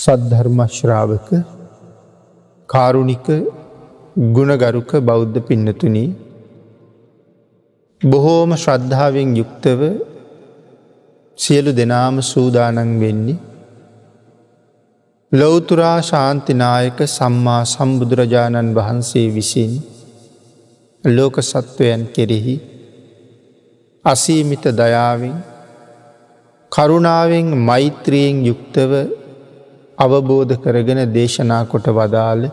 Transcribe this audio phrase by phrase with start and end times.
[0.00, 1.28] සද්ධර්මශ්‍රාවක
[2.68, 3.26] කාරුණික
[4.36, 6.08] ගුණගරුක බෞද්ධ පින්නතුනී
[8.02, 9.80] බොහෝම ශ්‍රද්ධාවෙන් යුක්තව
[11.38, 13.38] සියලු දෙනාම සූදානන් වෙන්නේ
[15.32, 19.72] ලොවතුරා ශාන්තිනායක සම්මා සම්බුදුරජාණන් වහන්සේ විසින්
[21.04, 22.56] ලෝක සත්වයන් කෙරෙහි
[24.04, 25.36] අසීමිත දයාවෙන්
[26.72, 28.92] කරුණාවෙන් මෛත්‍රියෙන් යුක්තව
[30.00, 32.44] අවබෝධ කරගෙන දේශනා කොට වදාළ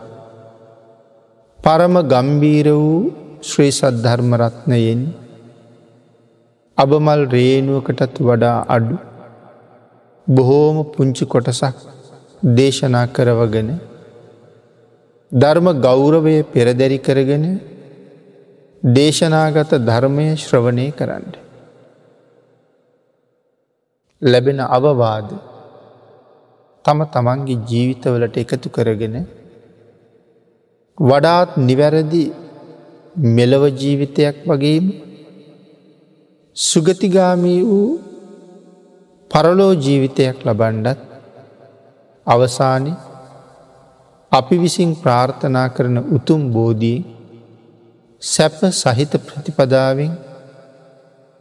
[1.60, 2.98] පරම ගම්බීර වූ
[3.42, 5.02] ශ්‍රී සද්ධර්මරත්නයෙන්
[6.78, 8.96] අබමල් රේනුවකටත් වඩා අඩු
[10.26, 11.76] බොහෝම පුංචි කොටසක්
[12.58, 13.70] දේශනා කරවගෙන
[15.32, 17.44] ධර්ම ගෞරවය පෙරදැරි කරගෙන
[18.82, 21.24] දේශනාගත ධර්මය ශ්‍රවණය කරන්න.
[24.22, 25.28] ලැබෙන අවවාද
[26.88, 29.16] තම තමන්ගේ ජීවිතවලට එකතු කරගෙන
[30.98, 32.22] වඩාත් නිවැරදි
[33.34, 34.86] මෙලව ජීවිතයක් වගේම
[36.56, 37.90] සුගතිගාමී වූ
[39.30, 41.00] පරලෝ ජීවිතයක් ලබන්ඩත්
[42.26, 42.92] අවසානි
[44.32, 46.98] අපි විසින් ප්‍රාර්ථනා කරන උතුම් බෝධී
[48.22, 50.12] සැප සහිත ප්‍රතිපදාවෙන්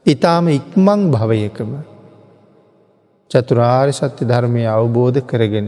[0.05, 1.71] ඉතාම ඉක්මං භවයකම
[3.31, 5.67] චතුරාර් සත්‍ය ධර්මය අවබෝධ කරගෙන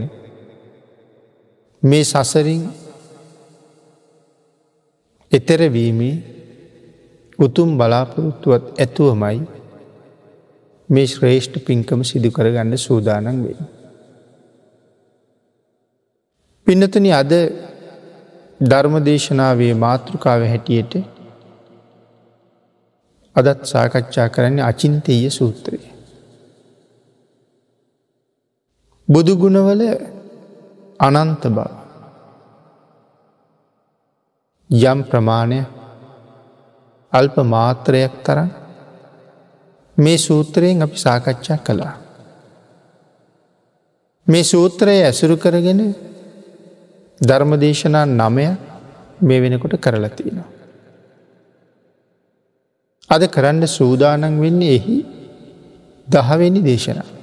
[1.82, 2.62] මේ සසරින්
[5.32, 6.14] එතරවීමේ
[7.38, 9.38] උතුම් බලාපොරොත්තුවත් ඇතුවමයි
[10.88, 13.58] මේ ශ්‍රේෂ්ඨ පින්කම සිදු කරගන්න සූදානන් වේ.
[16.66, 17.32] පින්නතන අද
[18.60, 20.92] ධර්මදේශනාවේ මාතෘකාව හැටියට
[23.36, 25.80] අදත් සාකච්ඡා කරන්නේ අචින්තීය සූත්‍රය.
[29.10, 29.82] බුදුගුණවල
[31.00, 31.68] අනන්ත බව
[34.70, 35.60] යම් ප්‍රමාණය
[37.12, 38.50] අල්ප මාත්‍රයක් තරන්
[39.98, 41.94] මේ සූත්‍රයෙන් අපි සාකච්ඡා කළා.
[44.26, 45.80] මේ සූත්‍රය ඇසුරු කරගෙන
[47.20, 48.46] ධර්මදේශනා නමය
[49.20, 50.48] මේ වෙනකොට කරලතිනවා.
[53.10, 54.96] අද කරන්න සූදානන් වෙන්නේ එහි
[56.08, 57.19] දහවෙනි දේශනා.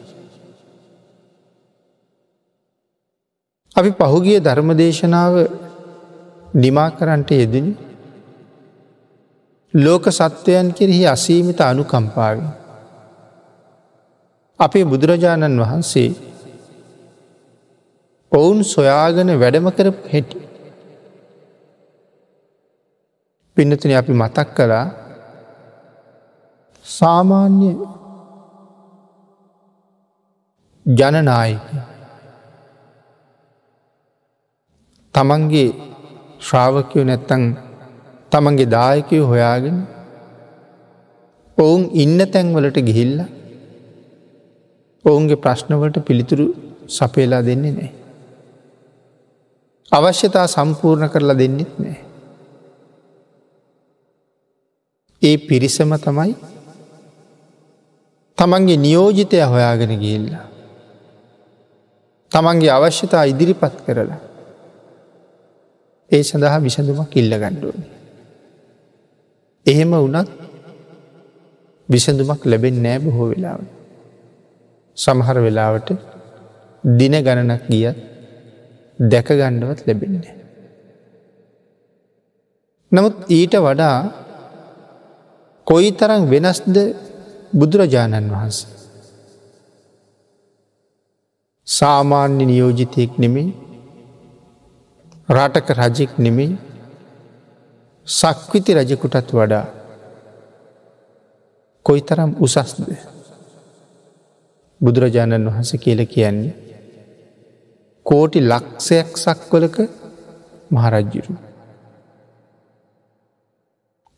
[3.77, 5.33] අපි පහුගිය ධර්මදේශනාව
[6.55, 7.73] නිමා කරන්ට යෙදනි
[9.73, 12.37] ලෝක සත්වයන් කෙරෙහි අසීමිත අනුකම්පාව.
[14.59, 16.09] අපේ බුදුරජාණන් වහන්සේ
[18.31, 20.37] ඔවුන් සොයාගෙන වැඩම කර හැටි.
[23.57, 24.87] පින්නතුන අපි මතක් කළා
[26.85, 27.69] සාමාන්‍ය
[30.85, 31.96] ජනනායක
[35.17, 35.69] තමන්ගේ
[36.39, 37.43] ශ්‍රාවකයෝ නැත්තං
[38.31, 39.77] තමන්ගේ දායකය හොයාගෙන
[41.57, 43.15] ඔවුන් ඉන්න තැන්වලට ගිහිල්ල
[45.05, 46.45] ඔවුන්ගේ ප්‍රශ්නවලට පිළිතුරු
[46.87, 47.89] සපේලා දෙන්නේ නෑ.
[49.91, 51.97] අවශ්‍යතා සම්පූර්ණ කරලා දෙන්නෙත් නෑ.
[55.21, 56.37] ඒ පිරිසම තමයි
[58.37, 60.45] තමන්ගේ නියෝජිතය හොයාගෙන ගිල්ලා.
[62.31, 64.26] තමන්ගේ අවශ්‍යතා ඉදිරිපත් කරලා
[66.11, 67.81] ඒ සඳහා විසඳුමක් ඉල්ල ගණ්ඩුවන.
[69.65, 70.29] එහෙම වනත්
[71.89, 73.59] විසඳුමක් ලැබෙන් නෑ බොහෝ වෙලාව.
[74.97, 75.89] සමහර වෙලාවට
[76.83, 77.97] දින ගණනක් ගියත්
[78.99, 80.35] දැක ගණ්ඩවත් ලැබෙන්නේ.
[82.91, 83.97] නමුත් ඊට වඩා
[85.67, 86.75] කොයි තරම් වෙනස්ද
[87.53, 88.75] බුදුරජාණන් වහන්සේ.
[91.67, 93.66] සාමාන්‍ය නියෝජිතයෙක් නෙමේ
[95.29, 96.57] රටක රජෙක් නෙමෙයි
[98.07, 99.65] සක්විති රජකුටත් වඩා
[101.85, 102.79] කොයි තරම් උසස්ද
[104.81, 106.55] බුදුරජාණන් වහස කියල කියන්නේ
[108.05, 109.77] කෝටි ලක්ෂයක් සක්වලක
[110.71, 111.33] මහරජ්ජුරු.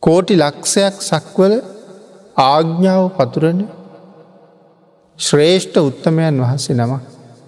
[0.04, 1.54] කෝටි ලක්ෂයක් සක්වල
[2.44, 3.60] ආග්ඥාව පතුරන
[5.20, 6.94] ශ්‍රේෂ්ඨ උත්තමයන් වහන්සේ නම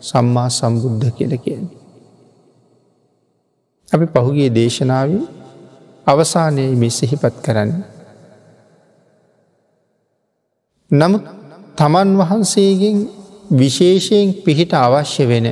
[0.02, 1.81] සම්මා සම්බුද්ධ කියල කියන්නේ.
[3.92, 5.10] අපි පහුගේ දේශනාව
[6.08, 7.72] අවසානයේ මෙ සිහිපත් කරන්න.
[10.92, 11.26] නමුත්
[11.78, 12.98] තමන් වහන්සේගෙන්
[13.52, 15.48] විශේෂයෙන් පිහිට අවශ්‍ය වෙන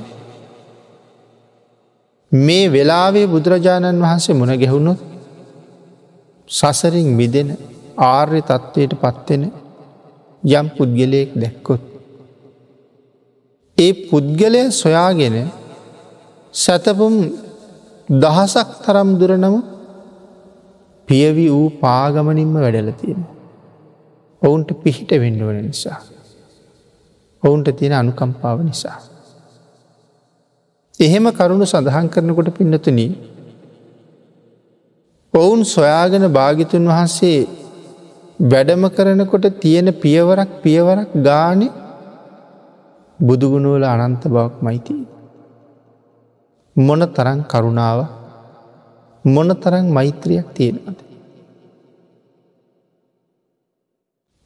[2.31, 4.99] මේ වෙලාවේ බුදුරජාණන් වහන්සේ මුණ ගැහුණොත්
[6.49, 7.49] සසරින් මිදෙන
[8.05, 9.43] ආර්ය තත්ත්වයට පත්වෙන
[10.43, 11.81] යම් පුද්ගලයෙක් දැක්කොත්.
[13.77, 15.35] ඒ පුද්ගලය සොයාගෙන
[16.53, 17.15] සැතපුම්
[18.09, 19.55] දහසක් තරම් දුරනම
[21.07, 23.21] පියවි වූ පාගමනින්ම වැඩල තියෙන.
[24.41, 25.99] ඔවුන්ට පිහිට වෙන්ඩුවන නිසා.
[27.43, 28.97] ඔවුන්ට තියෙන අනුකම්පාව නිසා.
[30.99, 32.99] එහෙම කරුණු සඳහන් කරනකොට පින්නතුන
[35.33, 37.39] ඔවුන් සොයාගෙන භාගිතුන් වහන්සේ
[38.41, 41.61] වැඩම කරනකොට තියෙන පියවරක් පියවරක් ගාන
[43.19, 45.18] බුදුගුණුවල අනන්ත බවක් මයිතිී.
[46.79, 47.99] මොන තරන් කරුණාව
[49.25, 50.97] මොන තරන් මෛත්‍රියක් තියෙනවද.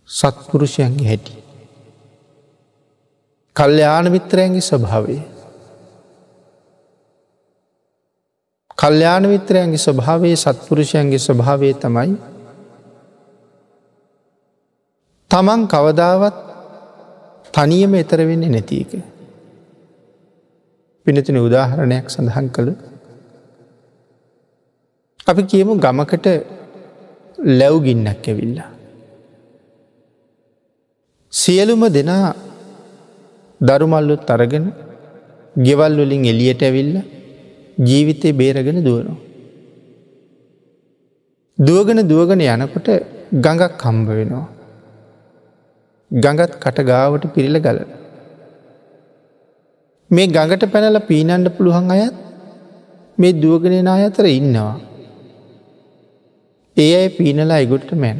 [0.09, 1.33] සත්පුරුෂයන්ගේ හැටි.
[3.56, 5.21] කල්්‍යයාන මිත්‍රයන්ගේ ස්වභාවේ.
[8.77, 12.18] කල්්‍යාන මිත්‍රයන්ගේ ස්වභාවේ සත්පුරුෂයන්ගේ ස්වභාවය තමයි
[15.31, 16.38] තමන් කවදාවත්
[17.53, 19.12] තනියම එතර වෙන්නේ නැතික.
[21.05, 22.69] පිනතින උදාහරණයක් සඳහන් කළ
[25.27, 26.27] අපි කියමු ගමකට
[27.59, 28.69] ලැව්ගින්නක් ඇවිල්ලා.
[31.33, 32.27] සියලුම දෙනා
[33.61, 34.65] දරුමල්ලුත් අරගෙන
[35.55, 36.95] ගෙවල් වලින් එලියට ඇවිල්ල
[37.79, 39.19] ජීවිතය බේරගෙන දුවනවා.
[41.57, 42.88] දුවගෙන දුවගෙන යනකොට
[43.35, 44.47] ගඟක් කම්බ වෙනවා.
[46.11, 48.02] ගඟත් කට ගාවට පිරිල ගලන.
[50.11, 52.15] මේ ගඟට පැනල පීනන්ඩ පුළුවන් අයත්
[53.17, 54.73] මේ දුවගෙන අතර ඉන්නවා.
[56.77, 58.19] ඒ අය පීනලා එගොට්ට මැන.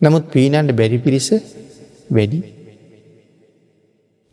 [0.00, 1.28] නමුත් පීනන්ට බැරි පිරිස
[2.10, 2.40] වැඩි.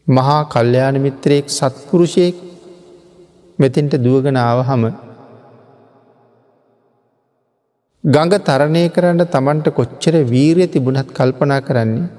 [0.07, 2.38] මහා කල්්‍යයාන මිත්‍රයෙක් සත්පුරුෂයෙක්
[3.59, 4.83] මෙතෙන්ට දුවගෙන ආවහම
[8.03, 12.09] ගඟ තරණය කරන්න තමන්ට කොච්චර වීරය තිබුණත් කල්පනා කරන්නේ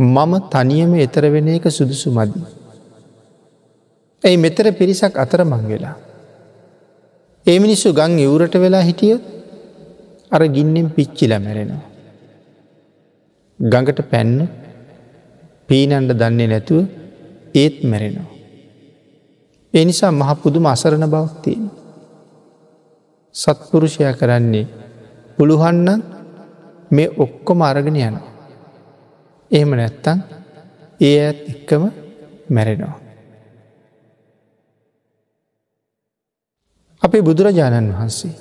[0.00, 2.40] මම තනියම එතර වෙන එක සුදුසු මදි.
[4.24, 5.96] ඇයි මෙතර පිරිසක් අතර මං වෙලා.
[7.46, 9.16] ඒ මිනිස්සු ගං ඉවරට වෙලා හිටිය
[10.32, 11.84] අර ගින්නෙන් පිච්චිල මැරෙනවා.
[13.60, 14.48] ගඟට පැන්න
[15.68, 16.80] පීනන්ඩ දන්නේ නැතුව
[17.54, 18.28] ඒත් මැරෙනවා.
[19.74, 21.68] ඒ නිසා මහපුදුම අසරණ බවක්තියෙන්.
[23.34, 24.66] සත්පුරුෂය කරන්නේ
[25.38, 25.88] පුළුහන්න
[26.90, 28.39] මේ ඔක්කොම අරගෙන යනවා.
[29.50, 30.18] එහෙම නැත්තං
[31.00, 31.82] ඒ ඇත් එක්කම
[32.48, 32.98] මැරෙනවා.
[37.02, 38.32] අපේ බුදුරජාණන් වහන්සේ.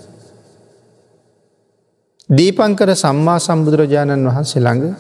[2.29, 4.95] දීපංකර සම්මා සම්බුදුරජාණන් වහන්සේ ළඟ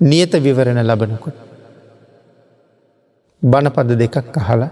[0.00, 1.38] නියත විවරණ ලබනකොට.
[3.42, 4.70] බණපද දෙකක් අහලා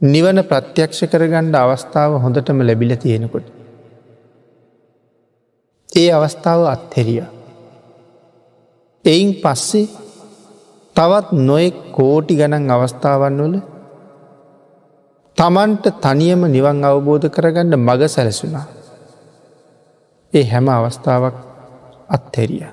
[0.00, 3.46] නිවන ප්‍රත්‍යක්ෂ කරගණ්ඩ අවස්ථාව හොඳටම ලැබිල තියෙනකොට.
[5.92, 7.41] ඒ අවස්ථාව අත්හෙරිය.
[9.04, 9.88] එයින් පස්සේ
[10.96, 13.56] තවත් නොයෙක් කෝටි ගණන් අවස්ථාවන් වල
[15.38, 18.66] තමන්ට තනියම නිවන් අවබෝධ කරගන්න මග සැලසුනා.
[20.32, 21.36] ඒ හැම අවස්ථාවක්
[22.08, 22.66] අත්හැරිය.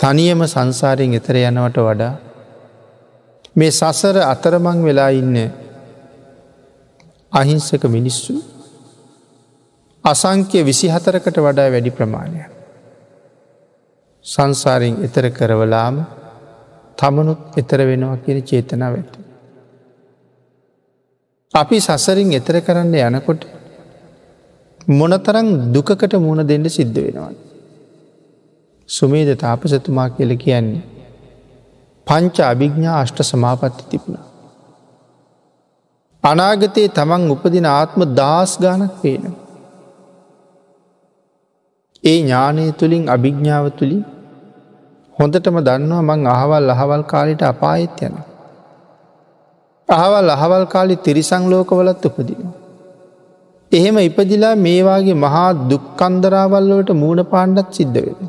[0.00, 2.14] තනියම සංසාරයෙන් එතර යනවට වඩා
[3.56, 5.36] මේ සසර අතරමං වෙලා ඉන්න
[7.32, 8.34] අහිංසක මිනිස්සු
[10.04, 12.55] අසංක්‍ය විසි හතරකට වඩා වැඩි ප්‍රමාණය.
[14.26, 15.96] සංසාරයෙන් එතර කරවලාම
[16.98, 19.12] තමනුත් එතර වෙනවා කියන චේතනාව ඇත.
[21.54, 23.42] අපි සසරින් එතර කරන්න යනකොට
[24.92, 27.32] මොනතරං දුකකට මුණ දෙන්න සිද්ධ වෙනවා.
[28.88, 30.84] සුමේද තාපසතුමා කියල කියන්නේ.
[32.06, 34.18] පංච අභිග්ඥා අෂ්ට සමාපත්ති තිබුණ.
[36.24, 39.24] අනාගතයේ තමන් උපදින ආත්ම දස් ගානක් පේන.
[42.04, 44.04] ඒ ඥානය තුළින් අභිග්ඥාව තුළින්
[45.16, 48.26] හොඳටම දන්නවා මං අහවල් අහවල් කාලිට අපායත් යනවා.
[49.88, 52.54] අහවල් අහවල් කාලි තිරිසං ලෝකවලත් උපදිනවා.
[53.72, 58.20] එහෙම ඉපදිලා මේවාගේ මහා දුක්කන්දරාවල්ලට මූුණ පාණ්ඩත් සිද්ධ වෙන.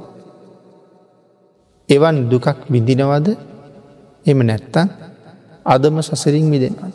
[1.89, 3.27] එවන් දුකක් විඳිනවද
[4.25, 4.87] එම නැත්තන්
[5.65, 6.91] අදම සසරින් මිදෙනවා.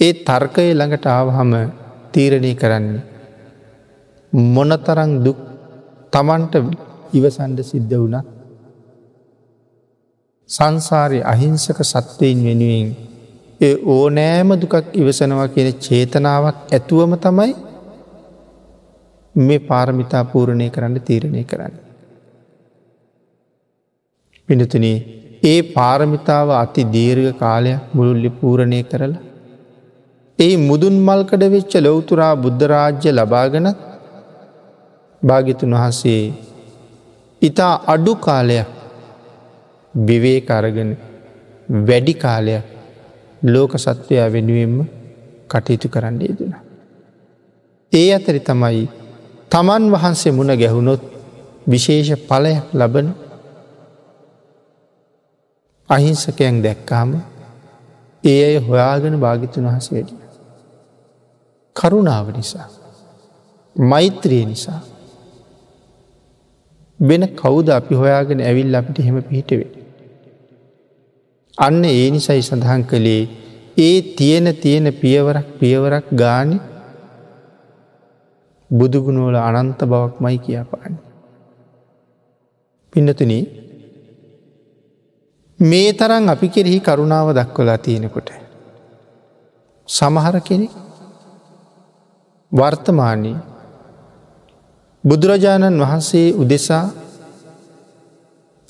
[0.00, 1.52] ඒ තර්කය ළඟට ආවහම
[2.12, 3.04] තීරණය කරන්නේ.
[4.32, 5.38] මොනතරං දුක්
[6.12, 6.54] තමන්ට
[7.14, 8.28] ඉවසන්ඩ සිද්ධ වුණත්
[10.50, 12.88] සංසාරය අහිංසක සත්වයෙන් වෙනුවෙන්
[13.60, 17.52] ඒ ඕනෑම දුකක් ඉවසනවා කියන චේතනාවක් ඇතුවම තමයි
[19.34, 21.74] මේ පාරමිතා පූරණය කරන්න තීරණය කරන්න.
[24.48, 24.86] පිනතුන
[25.44, 29.22] ඒ පාරමිතාව අති දීර්ඝ කාලයක් මුළුල්ලි පූරණය කරලා.
[30.38, 33.78] ඒ මුදුන් මල්කඩ වෙච්ච ලොවතුරා බුද්ධරාජ්‍ය ලබාගනත්
[35.22, 36.22] භාගිතුන් වහන්සේ
[37.44, 38.68] ඉතා අඩු කාලයක්
[39.94, 40.90] බිවේ කරගෙන
[41.80, 42.64] වැඩි කාලයක්
[43.44, 44.76] ලෝක සත්වයා වෙනුවෙන්ම
[45.50, 46.54] කටයුතු කරන්න යෙදෙන.
[47.92, 48.86] ඒ අතරි තමයි
[49.50, 51.02] තමන් වහන්සේ මුණ ගැහුණොත්
[51.66, 53.08] විශේෂ පලයක් ලබන
[55.90, 57.10] අහිංසකයන් දැක්කාම
[58.24, 60.18] ඒ අය හොයාගෙන භාගිතුන් වහස වැඩිය.
[61.76, 62.68] කරුණාව නිසා.
[63.76, 64.80] මෛත්‍රිය නිසා.
[67.00, 69.70] වෙන කවුද අපි හොයාගෙන ඇවිල් අපිට හෙම පිහිටවේ.
[71.58, 73.22] අන්න ඒ නිසයි සඳහන් කළේ
[73.78, 76.60] ඒ තියෙන තියෙන පියවරක් පියවරක් ගාන
[78.70, 80.94] බුදුගුණෝල අනන්ත බවක් මයි කියාපාන්න.
[82.92, 83.44] පින්නතුනී
[85.58, 88.28] මේ තරන් අපි කෙරෙහි කරුණාව දක්වලා තියෙනකොට.
[89.88, 90.68] සමහර කෙනෙ
[92.52, 93.36] වර්තමානී
[95.04, 96.84] බුදුරජාණන් වහන්සේ උදෙසා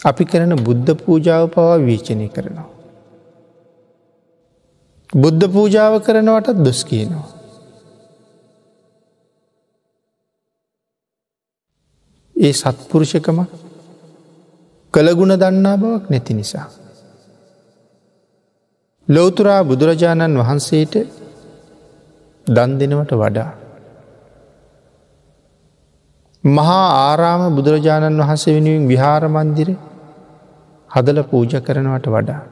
[0.00, 2.68] අපි කරන බුද්ධ පූජාව පවා වීචනය කරනවා.
[5.12, 7.28] බුද්ධ පූජාව කරනවටත් දොස් කියනවා.
[12.36, 13.38] ඒ සත්පුරුෂකම
[14.94, 16.68] කළගුණ දන්නා බවක් නැති නිසා.
[19.08, 20.94] ලෝතුරා බුදුරජාණන් වහන්සේට
[22.46, 23.63] දන් දෙනවට වඩා.
[26.44, 29.68] මහා ආරාම බුදුරජාණන් වහන්සේ වෙනුවෙන් විහාර මන්දිර
[30.90, 32.42] හදල පූජ කරනවට වඩා.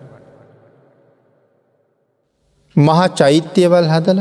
[2.76, 4.20] මහා චෛත්‍යවල් හදල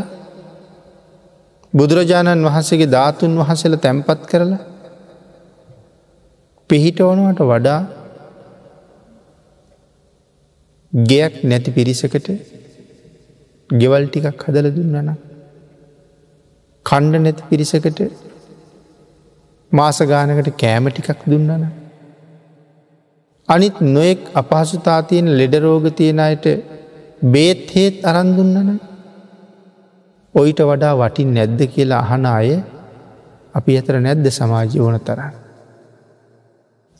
[1.73, 4.61] බුදුරජාණන් වහන්සේගේ ධාතුන් වහසල තැන්පත් කරලා
[6.69, 7.79] පිහිටවනවට වඩා
[10.93, 12.27] ගෙයක් නැති පිරිසකට
[13.69, 15.15] ගෙවල් ටිකක් හදල දුන්නන.
[16.85, 18.01] කණ්ඩ නැති පිරිසකට
[19.71, 21.65] මාසගානකට කෑම ටිකක් දුන්නන.
[23.49, 26.45] අනිත් නොයෙක් අපහසුතා තියෙන ලෙඩරෝග තියෙන අයට
[27.25, 28.79] බේත් හේත් අරන්දුන්නන
[30.35, 32.49] ඔයිට වඩා වටින් නැද්ද කියලා අහන අය
[33.55, 35.35] අපි අතර නැද්ද සමාජය ඕන තරන්න.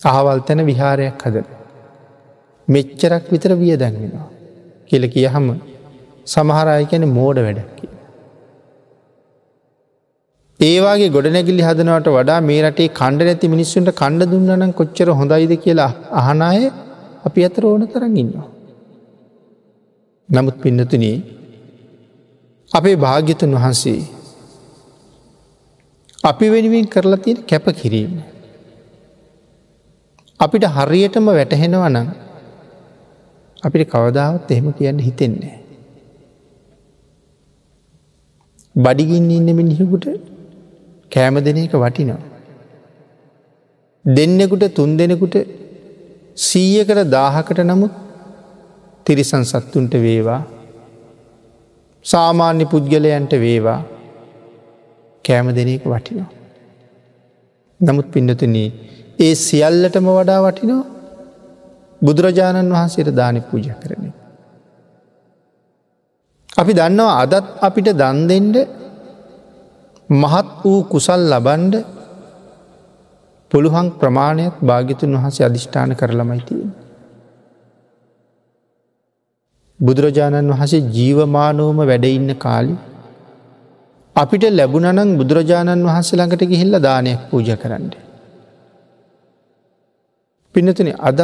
[0.02, 1.48] අහවල් තැන විහාරයක් හදල.
[2.68, 4.30] මෙච්චරක් විතර විය දැන්වෙනවා.
[4.90, 5.48] කියල කිය හම
[6.28, 7.88] සමහරය කැන මෝඩ වැඩක්කි.
[10.68, 15.92] ඒවාගේ ගොඩනැගිලි හදනවට වඩා මේ රටේ කණ්ඩ නැති මිනිස්සුන්ට කණ්ඩ දුන්නනම් කොච්චර හොඳයිද කියලා
[16.22, 16.60] අහනාය
[17.28, 18.48] අපි අතර ඕන තරන් ඉන්නවා.
[20.30, 21.06] නමුත් පින්නතුන
[22.72, 24.02] අපේ භාග්‍යතුන් වහන්සේ
[26.24, 28.14] අපි වෙනුවෙන් කරලා තියෙන කැප කිරීම.
[30.40, 32.08] අපිට හරියටම වැටහෙනවනම්
[33.64, 35.58] අපිට කවදාවත් එහෙම කියන්න හිතෙන්නේ.
[38.76, 40.31] බඩිගින්න ඉන්න මිනිහෙකුට
[41.12, 42.22] කෑම දෙන එක වටිනවා.
[44.06, 45.36] දෙන්නෙකුට තුන් දෙනෙකුට
[46.38, 47.94] සීයකට දාහකට නමුත්
[49.06, 50.42] තිරිසන් සත්තුන්ට වේවා
[52.06, 53.80] සාමාන්‍ය පුද්ගලයන්ට වේවා
[55.26, 56.30] කෑම දෙන එක වටිනවා.
[57.80, 58.70] නමුත් පින්නතුනී
[59.20, 60.82] ඒ සියල්ලටම වඩා වටිනෝ
[62.02, 64.06] බුදුරජාණන් වහන්සේට දානි පූජ කරන.
[66.58, 68.58] අපි දන්නවා අදත් අපිට දන් දෙෙන්ඩ
[70.12, 71.76] මහත් වූ කුසල් ලබන්ඩ
[73.52, 76.64] පුළුවන් ප්‍රමාණයක් භාගිතුන් වහන්සේ අධිෂ්ඨාන කරලමයිතිය.
[79.80, 82.76] බුදුරජාණන් වහසේ ජීවමානෝම වැඩඉන්න කාලි
[84.16, 88.04] අපිට ලැබුණනං බුදුරජාණන් වහන්සේ ළඟට ගිහිල්ල දානයක් පූජ කරන්නේ.
[90.56, 91.22] පිනතුන අදත්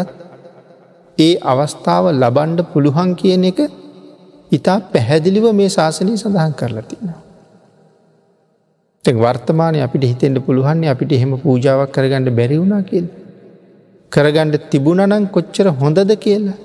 [1.18, 3.60] ඒ අවස්ථාව ලබන්ඩ පුළුවන් කියන එක
[4.52, 7.27] ඉතා පැහැදිලිව මේ ශාසනය සඳහන් කරලා තිනවා.
[9.08, 13.06] තෙක් වර්තමානය අපිට හිතෙන්ට පුළුවන්නේ අපිට එහෙම පූජාවක් කරගන්නඩ බැරිවුණා කියල්.
[14.12, 16.58] කරගණ්ඩ තිබුණනං කොච්චර හොඳද කියලා.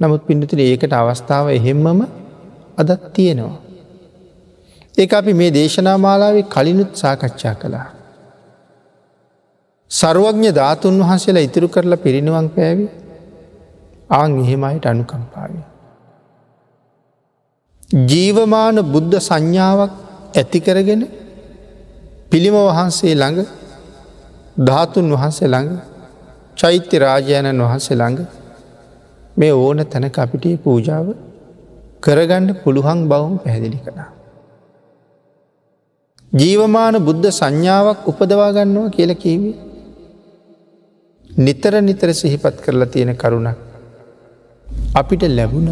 [0.00, 2.00] නමුත් පිඩතුන ඒකට අවස්ථාව එහෙම්මම
[2.78, 3.58] අදත් තියෙනවා.
[4.98, 7.88] ඒ අපි මේ දේශනා මාලාවේ කලිනුත් සාකච්ඡා කළා.
[9.90, 12.86] සරුවඥ ධාතුන් වහන්සේලා ඉතුරු කරලා පිරිනිවන් පෑවි
[14.10, 15.52] ආං එහෙමයිට අනුකම්පාව.
[18.08, 21.02] ජීවමාන බුද්ධ සංඥාවක් ඇතිකරගෙන
[22.30, 23.38] පිළිම වහන්සේ ළඟ
[24.60, 25.70] ධාතුන් වහන්සේ ළඟ
[26.56, 28.18] චෛත්‍ය රාජයණන් වහන්සේ ළඟ
[29.36, 31.06] මේ ඕන තැනක අපිට පූජාව
[32.00, 34.10] කරගණ්ඩ පුළුවන් බවම පැහැදිලි කළා.
[36.32, 39.56] ජීවමාන බුද්ධ සංඥාවක් උපදවා ගන්නවා කියල කීවේ
[41.30, 43.58] නිතර නිතර සිහිපත් කරලා තියෙන කරුණක්
[44.94, 45.70] අපිට ලැබුණ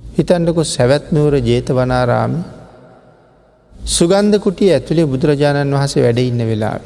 [0.00, 2.34] හිතන්ඩකො සැවැත්නූර ජේතවනාරාම
[3.86, 6.82] සුගන්ධ කුටිය ඇතුළේ බුදුරජාණන් වහස වැඩ ඉන්න වෙලාව.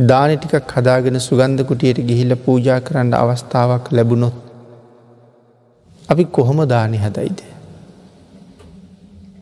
[0.00, 4.36] දාන ටිකක් හදාගෙන සුගන්ධ කුටියට ගිහිල්ල පූජා කරන්න අවස්ථාවක් ලැබුණොත්
[6.08, 7.38] අපි කොහොම දානය හදයිද.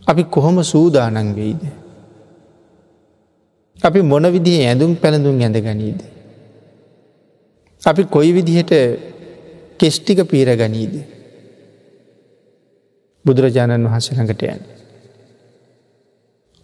[0.07, 1.62] අපි කොහොම සූදානන් වෙයිද.
[3.79, 6.00] අපි මොන විදිහ ඇඳුම් පැළඳුම් ඇඳ ගනීද.
[7.83, 8.73] අපි කොයි විදිහට
[9.79, 10.95] කෙස්්ටික පීර ගනීද.
[13.25, 14.61] බුදුරජාණන් වහන්සේ ළඟට යන.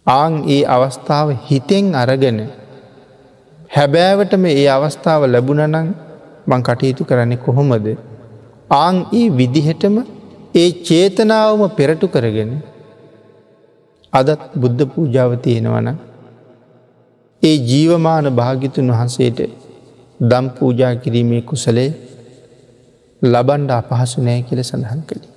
[0.05, 2.39] ආං ඒ අවස්ථාව හිතෙන් අරගෙන
[3.69, 5.87] හැබෑවටම ඒ අවස්ථාව ලැබුණනං
[6.47, 7.87] මං කටයුතු කරන්නේ කොහොමද.
[8.75, 9.95] ආං ඒ විදිහටම
[10.55, 12.51] ඒ චේතනාවම පෙරටු කරගෙන
[14.13, 15.87] අදත් බුද්ධ පූජාව තියෙනවන
[17.43, 19.39] ඒ ජීවමාන භාගිතුන් වහන්සේට
[20.19, 21.89] දම් පූජා කිරීමේ කුසලේ
[23.21, 25.31] ලබන්ඩ අපහසු නෑ කියල සඳහන් කළේ.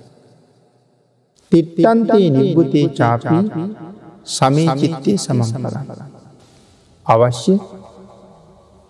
[1.51, 3.43] තිට්ටන්තේ නිබ්බුතේ චාපී
[4.27, 5.83] සමී චිත්තේ සමහරලා.
[7.05, 7.53] අවශ්‍ය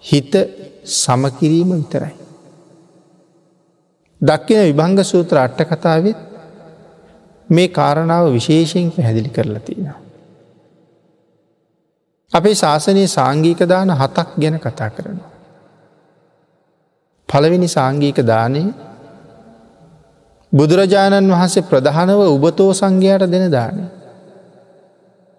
[0.03, 0.33] හිත
[0.95, 2.13] සමකිරීම විතරයි.
[4.21, 6.17] දක්කින විභංග සූත්‍ර අට්ට කතාවත්
[7.49, 9.99] මේ කාරණාව විශේෂයෙන් පැහැදිලි කරලා තියෙනවා.
[12.33, 15.31] අපේ ශාසනයේ සාංගීක දාන හතක් ගැන කතා කරනවා.
[17.29, 18.63] පළවෙනි සාංගීක දානය
[20.51, 23.83] බුදුරජාණන් වහන්සේ ප්‍රධානව උබතෝ සංඝයාට දෙන දානය.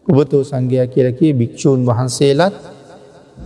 [0.08, 2.56] උබතෝ සංඝයා කියලකි භික්‍ෂූන් වහන්සේලත්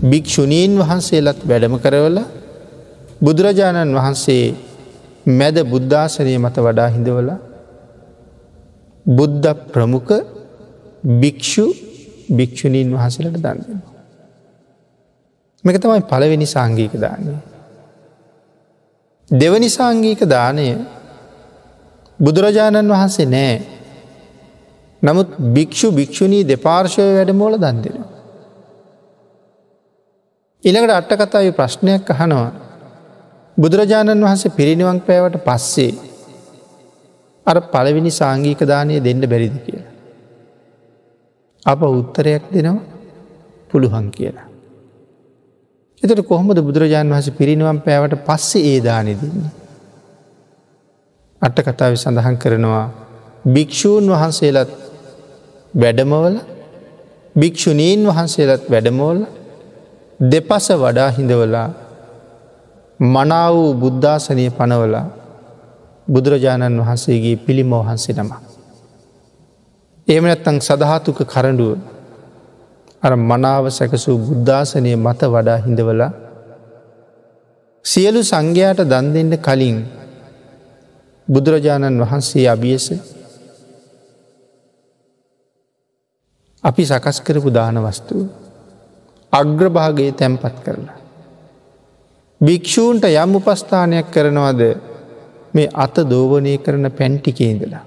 [0.04, 2.18] භික්‍ෂුණීන් වහන්සේලත් වැඩම කරවල
[3.20, 4.44] බුදුරජාණන් වහන්සේ
[5.30, 7.30] මැද බුද්ධාසනය මත වඩා හිඳවල
[9.06, 10.12] බුද්ධ ප්‍රමුඛ
[11.20, 11.66] භික්‍ෂු
[12.30, 13.80] භික්‍ෂුණීන් වහසලට දන්නවා.
[15.64, 17.34] මේක තමයි පළවෙනි සංගීක දානය.
[19.30, 20.68] දෙවනි සංගීක දානය
[22.18, 23.54] බුදුරජාණන් වහන්සේ නෑ
[25.02, 28.04] නමුත් භික්‍ෂු භික්‍ෂුණී දෙපාර්ශවය වැඩමෝල දන් දෙෙන.
[30.64, 32.50] ඉළඟට අට්ටකතාව ප්‍රශ්නයක් අහනවා
[33.56, 35.92] බුදුරජාණන් වහන්සේ පිරිනිවන් පෑවට පස්සේ
[37.46, 39.90] අර පළවෙනි සාංගීක දානය දෙන්න බැරිදි කියලා.
[41.66, 42.82] අප උත්තරයක් දෙනවා
[43.70, 44.46] පුළුවන් කියලා.
[46.02, 49.52] එතට කොහොමද බුදුරජාණන් වහස පිරිනිවම් පෑවට පස්සේ ඒ දානෙ දෙන්නේ.
[51.42, 52.86] අට්ට කතාව සඳහන් කරනවා
[53.46, 54.72] භික්‍ෂූන් වහන්සේලත්
[55.74, 56.36] වැඩමවල
[57.36, 59.18] භික්‍ෂුණීන් වහන්සේලත් වැඩමෝල
[60.20, 61.68] දෙපස වඩා හිඳවලා
[63.00, 65.06] මනා වූ බුද්ධාසනය පනවලා
[66.08, 68.30] බුදුරජාණන් වහන්සේගේ පිළිමෝහන්සේ නම.
[70.08, 71.78] එහෙම නැත්තං සදහතුක කරඩුව
[73.02, 76.12] අර මනාව සැකසූ බුද්ධාසනය මත වඩා හිඳවලා
[77.84, 79.78] සියලු සංඝයාට දන් දෙන්න කලින්
[81.28, 82.86] බුදුරජාණන් වහන්සේ අභියස
[86.64, 88.26] අපි සකස් කරපු දාන වස්තුව
[89.32, 90.98] අග්‍රභාගයේ තැන්පත් කරලා.
[92.40, 94.62] භික්‍ෂූන්ට යම් උපස්ථානයක් කරනවද
[95.54, 97.84] මේ අත දෝවනය කරන පැන්ටිකේදලා.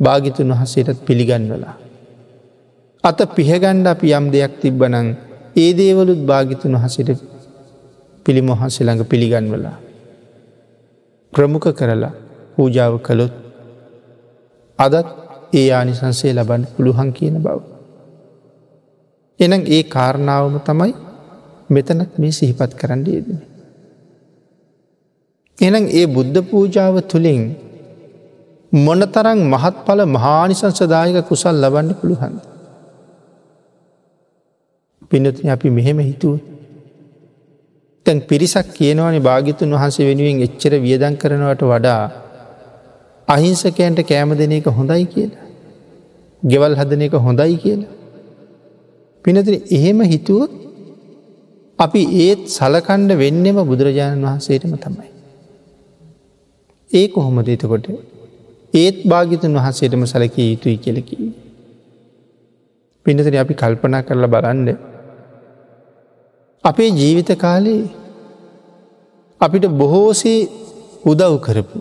[0.00, 1.74] භාගිතුන් වහසේටත් පිළිගන්වලා.
[3.04, 5.08] අත පිහගණ්ඩ අපි යම් දෙයක් තිබ්බනං
[5.56, 7.10] ඒ දේවලුත් භාගිතුන් වහසට
[8.26, 9.76] පිළිමොහන්සේ ළඟ පිළිගන්වලා.
[11.32, 12.14] ප්‍රමුඛ කරලා
[12.54, 13.34] පූජාව කළොත්
[14.78, 15.23] අදත්
[15.54, 17.58] ඒ ආනිසන්සේ ලබන්න පුළුවන් කියන බව.
[19.40, 20.92] එනම් ඒ කාරණාවම තමයි
[21.70, 23.40] මෙතනත් මේ සිහිපත් කරන්න යෙදෙන.
[25.58, 27.42] එනම් ඒ බුද්ධ පූජාව තුළින්
[28.72, 32.34] මොනතරං මහත්ඵල මහානිසංසදායක කුසල් ලබන්න පුළුවන්.
[35.10, 36.34] පිනතින අපි මෙහෙම හිතුව.
[38.06, 42.02] තැන් පිරිසක් කියනවනි භාගිතුන් වහන්සේ වෙනුවෙන් එච්චර වියදන් කරනවට වඩා
[43.28, 45.43] අහිංසකයන්ට කෑම දෙන එක හොඳයි කියලා.
[46.44, 47.92] ගෙවල් හදන එක හොඳයි කියලා.
[49.24, 50.52] පිනතින එහෙම හිතුවොත්
[51.78, 55.08] අපි ඒත් සලකණ්ඩ වෙන්නෙම බුදුරජාණන් වහන්සේටම තමයි.
[56.90, 57.86] ඒ කොහොමද එතකොට
[58.74, 61.16] ඒත් භාගිතන් වහන්සේටම සැලකිය යුතුයි කෙලකි.
[63.06, 64.68] පිනතන අපි කල්පනා කරලා බලන්ඩ.
[66.64, 67.80] අපේ ජීවිත කාලේ
[69.40, 70.40] අපිට බොහෝසේ
[71.04, 71.78] උදව් කරපු.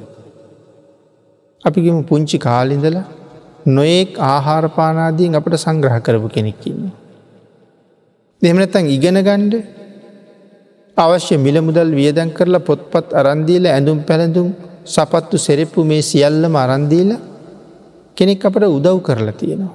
[1.65, 3.06] අපිගම පුංචි කාලිඳලා
[3.65, 6.93] නොයෙක් ආහාරපානාදීන් අපට සංග්‍රහ කරපු කෙනෙක්කින්නේ.
[8.41, 9.54] දෙමනැත්තන් ඉගෙන ගණ්ඩ
[10.97, 14.49] අවශ්‍ය මිල මුදල් වියදැන් කරලා පොත්පත් අරන්දීල ඇඳුම් පැළඳුම්
[14.86, 17.12] සපත්තු සෙරෙප්පු මේ සියල්ලම අරන්දීල
[18.17, 19.73] කෙනෙක් අපට උදව් කරලා තියෙනවා.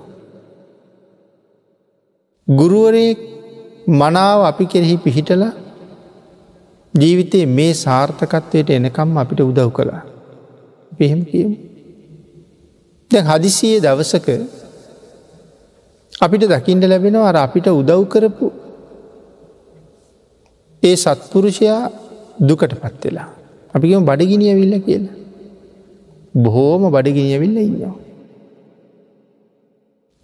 [2.48, 3.16] ගුරුවරේ
[4.00, 5.44] මනාව අපි කෙරෙහි පිහිටල
[6.94, 10.02] ජීවිතයේ මේ සාර්ථකත්වයට එනකම් අපිට උදව් කළා.
[10.92, 11.67] පෙහෙම කියමු.
[13.10, 14.28] දැ හදිසියේ දවසක
[16.20, 18.46] අපිට දකිින්ට ලැබෙනවා අර අපිට උදව් කරපු
[20.82, 21.80] ඒ සත්පුරුෂයා
[22.40, 23.28] දුකට පත්වෙලා.
[23.74, 25.16] අපිම බඩගිනිය විල්ල කියලා.
[26.34, 27.96] බොහෝම බඩගිනිය විල්ල ඉන්නවා.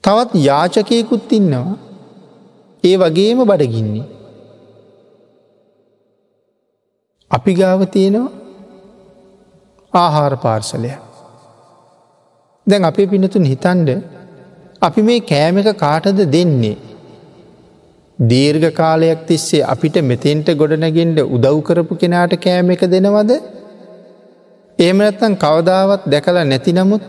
[0.05, 1.79] තවත් යාචකයකුත් ඉන්නවා
[2.85, 4.07] ඒ වගේම බඩගින්නේ.
[7.31, 8.33] අපි ගාව තියෙනවා
[9.93, 10.93] ආහාර පාර්සලය.
[12.67, 13.91] දැන් අපේ පිනතුන් හිතන්ඩ
[14.83, 16.77] අපි මේ කෑම එක කාටද දෙන්නේ.
[18.19, 23.33] දීර්ඝ කාලයක් තිස්සේ අපිට මෙතෙන්ට ගොඩනගෙන්ට උදව් කරපු කෙනාට කෑම එක දෙනවද
[24.79, 27.05] ඒමනත්තන් කවදාවත් දැකලා නැති නමුත්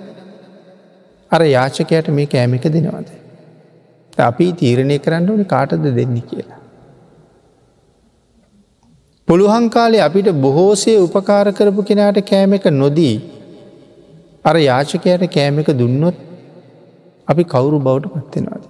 [1.32, 3.10] අර යාචකයට මේ කෑම එක දෙනවද.
[4.18, 6.60] අපි තීරණය කරන්න ඕනි කාටද දෙන්න කියලා.
[9.28, 13.16] පුළුවන් කාලේ අපිට බොහෝසේ උපකාර කරපු කෙනාට කෑම එක නොදී
[14.46, 16.18] අර යාචකයට කෑම එක දුන්නොත්
[17.28, 18.64] අපි කවුරු බවට පත්වෙනවාද.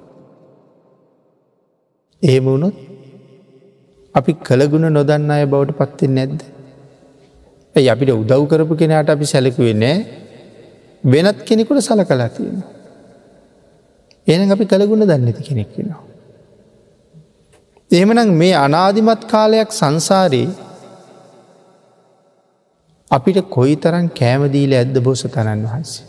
[2.23, 2.75] එහෙම වුණොත්
[4.15, 6.39] අපි කළගුණ නොදන්න අය බවට පත්වෙන් නැද්ද.
[7.75, 9.97] ඇයි අපිට උදව් කරපු කෙනාට අපි සැලකුවේ නෑ
[11.03, 12.63] වෙනත් කෙනෙකුට සල කලා තියෙන.
[14.27, 16.03] එන අපි කළගුණ දන්නති කෙනෙක් වෙනවා.
[17.91, 20.49] එහෙමනම් මේ අනාධිමත් කාලයක් සංසාරයේ
[23.11, 26.05] අපිට කොයි තරන් කෑමදීල ඇද්ද බෝසතණන් වහන්සේ.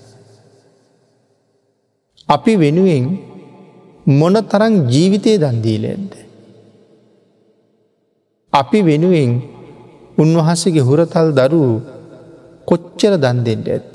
[2.29, 3.05] අපි වෙනුවෙන්
[4.07, 6.13] මොන තරං ජීවිතය දන්දීල ඇද්ද.
[8.53, 9.31] අපි වෙනුවෙන්
[10.19, 11.73] උන්වහන්සේගේ හුරතල් දරූ
[12.69, 13.91] කොච්චර දන් දෙෙන්ට ඇත්.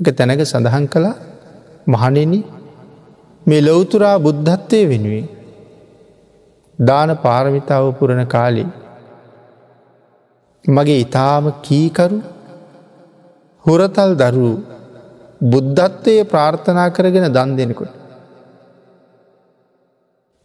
[0.00, 1.06] එක තැනක සඳහන් කළ
[1.86, 2.32] මහනෙන
[3.46, 5.26] මේ ලොවතුරා බුද්ධත්වය වෙනුවෙන්
[6.78, 8.68] දාන පාරමිතාව පුරණ කාලේ
[10.66, 12.18] මගේ ඉතාම කීකරු
[13.64, 14.54] හුරතල් දරූ
[15.42, 17.92] බුද්ධත්වය ප්‍රාර්ථනා කරගෙන දන් දෙෙනකොට.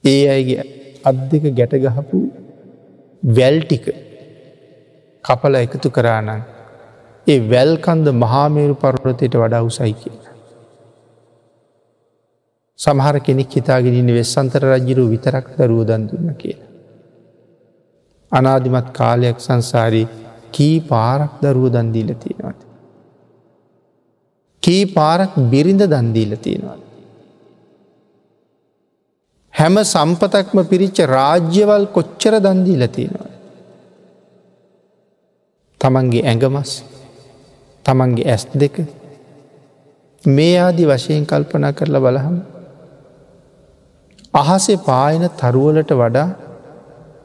[0.03, 0.63] ඒ අයිගේ
[1.03, 2.17] අත් දෙක ගැටගහපු
[3.23, 3.85] වැල්ටික
[5.25, 6.29] කපල එකතු කරානන්
[7.27, 10.17] ඒ වැල්කන්ද මහාමේරු පර්වතයට වඩා උසයි කිය.
[12.79, 16.70] සමහර කෙනෙක් හිතාගෙනන්න වෙස්සන්තර රජිරු විතරක් දරුව දන් දුන්න කියලා.
[18.31, 20.07] අනාධිමත් කාලයක් සංසාරී
[20.51, 22.59] කී පාරක් දරුව දන්දීල තියෙනවාද.
[24.63, 26.81] කී පාරක් බිරිඳ දන්දීල තියෙනවාද.
[29.53, 33.31] හැම සම්පතක්ම පිරිච්ච රාජ්‍යවල් කොච්චර දන්දීල තියෙනවා.
[35.81, 36.71] තමන්ගේ ඇඟමස්
[37.85, 38.75] තමන්ගේ ඇස් දෙක
[40.23, 42.37] මේ ආදි වශයෙන් කල්පනා කරලා බලහම
[44.33, 46.27] අහසේ පායන තරුවලට වඩා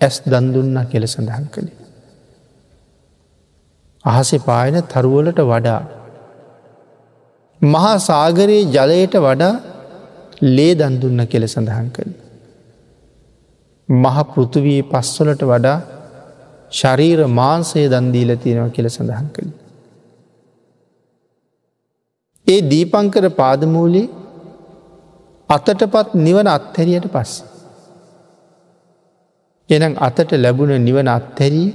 [0.00, 1.76] ඇස් දන්දුන්න කෙල සඳහන් කළේ.
[4.04, 5.80] අහසේ පායන තරුවලට වඩා
[7.60, 9.54] මහා සාගරයේ ජලයට වඩා
[10.42, 12.14] ලේ දන්දුන්න කෙල සඳහන් කළ.
[13.88, 15.78] මහ පෘතුවී පස්වලට වඩා
[16.72, 19.50] ශරීර මාන්සය දන්දීල තියෙනව කියල සඳහන් කළ.
[22.46, 24.08] ඒ දීපංකර පාදමූලේ
[25.50, 27.32] අතටපත් නිවන අත්හැරියට පස්ස.
[29.70, 31.68] එනම් අතට ලැබුණ නිවන අත්හැරී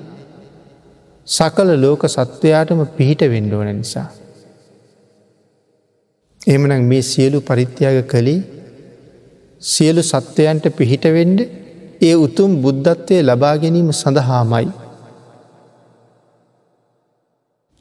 [1.28, 4.08] සකල ලෝක සත්වයාටම පිහිට වෙන්ඩෝන නිසා.
[6.48, 8.42] එමනම් මේ සියලු පරිත්‍යාග කළේ
[9.62, 11.40] සියලු සත්වයන්ට පිහිටවෙන්ඩ
[12.02, 14.68] ඒ උතුම් බුද්ධත්වය ලබා ගැනීම සඳහාමයි.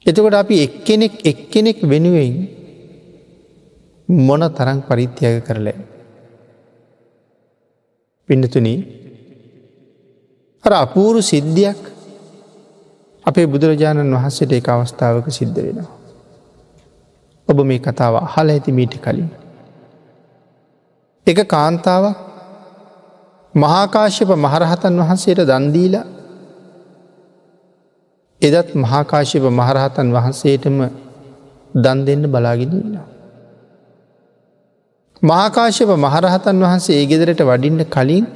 [0.07, 2.37] එතකොට අපි එක්කෙනෙක් එක්කෙනෙක් වෙනුවෙන්
[4.09, 5.79] මොන තරං පරිත්‍යාග කරලෑ.
[8.29, 8.79] පිඩතුනී
[10.65, 11.81] අර අපූරු සිද්ධියක්
[13.25, 15.91] අපේ බුදුරජාණන් වහන්සේට එක අවස්ථාවක සිද්ධ වෙනවා.
[17.49, 19.29] ඔබ මේ කතාව හල ඇති මීට කලින්.
[21.27, 22.17] එක කාන්තාවක්
[23.55, 26.07] මහාකාශ්‍යප මහරහතන් වහන්සේට දන්දීලා
[28.43, 30.77] එදත් මහාකාශ්‍යප මහරහතන් වහන්සේටම
[31.75, 33.07] දන් දෙන්න බලාගෙනන්නවා.
[35.23, 38.27] මහාකාශ්‍යප මහරහතන් වහන්සේ ඒ ගෙදරට වඩින්න කලින්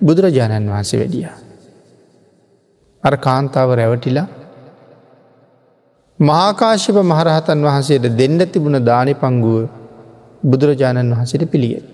[0.00, 1.28] බුදුරජාණන් වහන්සේ වැඩිය.
[3.04, 4.28] අර කාන්තාව රැවටිලා
[6.18, 9.68] මහාකාශ්‍යප මහරහතන් වහන්සේට දෙන්න තිබුණ දානි පංගුව
[10.42, 11.84] බුදුරජාණන් වහන්සේට පිළිග.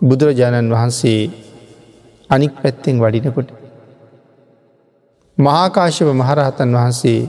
[0.00, 1.30] බුදුරජාණන් වහන්සේ
[2.30, 3.50] අනික් පැත්තෙන් වඩිනකොට.
[5.38, 7.20] මහාකාශ්‍යප මහරහතන් වහන්සේ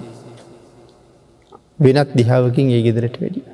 [1.80, 3.46] වෙනත් දිහාවකින් ඒ ගෙදරට වැඩිය.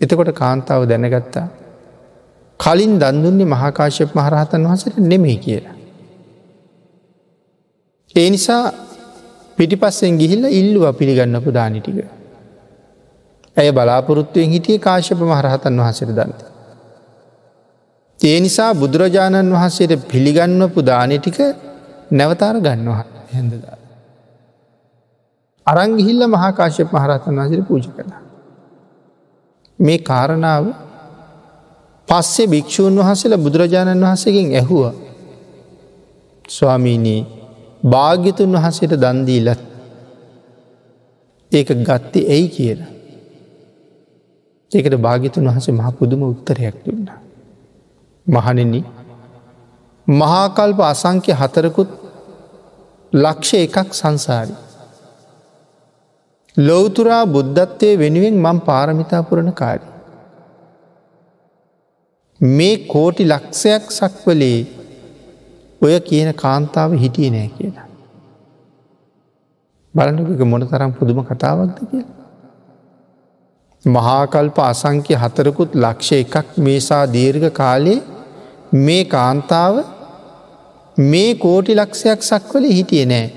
[0.00, 1.63] එතකොට කාන්තාව දැනගත්තා
[2.60, 5.76] කලින් දන්දුන්නේ මහාකාශප මහරහතන් වහසට නෙමෙයි කියලා.
[8.14, 8.64] ඒ නිසා
[9.58, 11.98] පිටිපස්සෙන් ගිහිල්ල ඉල්ලුව පිළිගන්නපු දානිටික.
[13.56, 16.40] ඇය බලාපොරොත්තුවෙන් හිටිය කාශප මහරහතන් වහසර දන්ත.
[18.20, 21.38] ඒ නිසා බුදුරජාණන් වහන්සේට පිළිගන්නපු දානය ටික
[22.10, 23.76] නැවතාර ගන්නවා හැඳදා.
[25.66, 28.22] අරංගිහිල්ල මහාකාශය මහරතන් වහසර පූජ කළා.
[29.78, 30.64] මේ කාරණාව
[32.08, 34.82] පස්සේ භික්‍ෂූන් වහසල බුදුරජාණන් වහසගෙන් ඇහුව
[36.48, 37.20] ස්වාමීනී
[37.84, 39.62] භාග්‍යතුන් වහසට දන්දීලත්
[41.52, 42.90] ඒක ගත්ති ඇයි කියලා.
[44.72, 47.08] ඒකට භාගිතුන් වහස මහ පුදුම උත්තරයක් දුන්න.
[48.26, 48.74] මහනෙන
[50.06, 51.90] මහාකල්ප අසංක්‍ය හතරකුත්
[53.12, 54.54] ලක්ෂ එකක් සංසාරි.
[56.56, 59.93] ලොවතුරා බුද්ධත්වය වෙනුවෙන් මං පාරමිතාපුරණ කාරි.
[62.40, 64.66] මේ කෝටි ලක්ෂයක් සක්වලේ
[65.82, 67.86] ඔය කියන කාන්තාව හිටිය නෑ කියලා.
[69.94, 72.04] බලනක මොන තරම් පුදුම කතාවක්ද කිය.
[73.84, 78.02] මහාකල්ප අසංක්‍ය හතරකුත් ලක්ෂ එකක් මේසා දීර්ඝ කාලේ
[78.74, 79.74] මේ කාන්තාව
[80.96, 83.30] මේ කෝටි ලක්ෂයක් සක්වල හිටිය නෑ.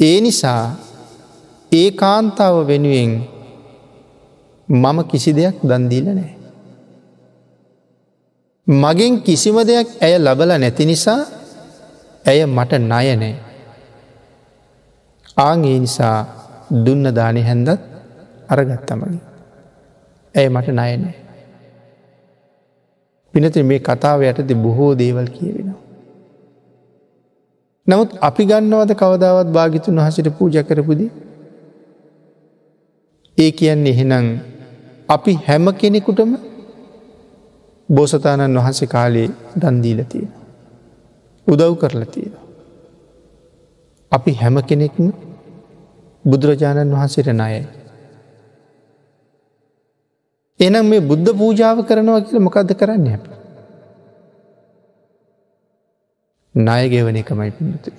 [0.00, 0.64] ඒ නිසා
[1.72, 3.16] ඒ කාන්තාව වෙනුවෙන්
[4.68, 6.39] මම කිසි දෙයක් දන්දීල නෑ.
[8.70, 11.26] මගෙන් කිසිම දෙයක් ඇය ලබල නැති නිසා
[12.26, 13.34] ඇය මට ණය නෑ.
[15.36, 16.18] ආගේ නිසා
[16.84, 17.68] දුන්න දානය හැන්දත්
[18.48, 19.20] අරගත්තමගේ.
[20.34, 21.14] ඇය මට ණයනෑ.
[23.34, 25.80] පිනති මේ කතාව යටති බොහෝ දේවල් කියවෙනවා.
[27.86, 31.10] නමුත් අපි ගන්නවද කවදාවත් භාගිතුන් වහසිට පූජ කරපුදි.
[33.38, 34.26] ඒ කියන්නේ එහෙනම්
[35.08, 36.49] අපි හැම කෙනෙකුටම
[37.90, 40.32] බෝසතාණන් වහන්සේ කාලේ දන්දීල තියෙන.
[41.46, 42.34] උදව් කරලා තියෙන.
[44.12, 45.06] අපි හැම කෙනෙක්ම
[46.24, 47.62] බුදුරජාණන් වහන්සේට නයයි.
[50.60, 53.24] එනම් මේ බුද්ධ පූජාව කරනවා කියල මොකක්ද කරන්න හැප.
[56.54, 57.90] නාය ගෙවන එකමයි පිනතු.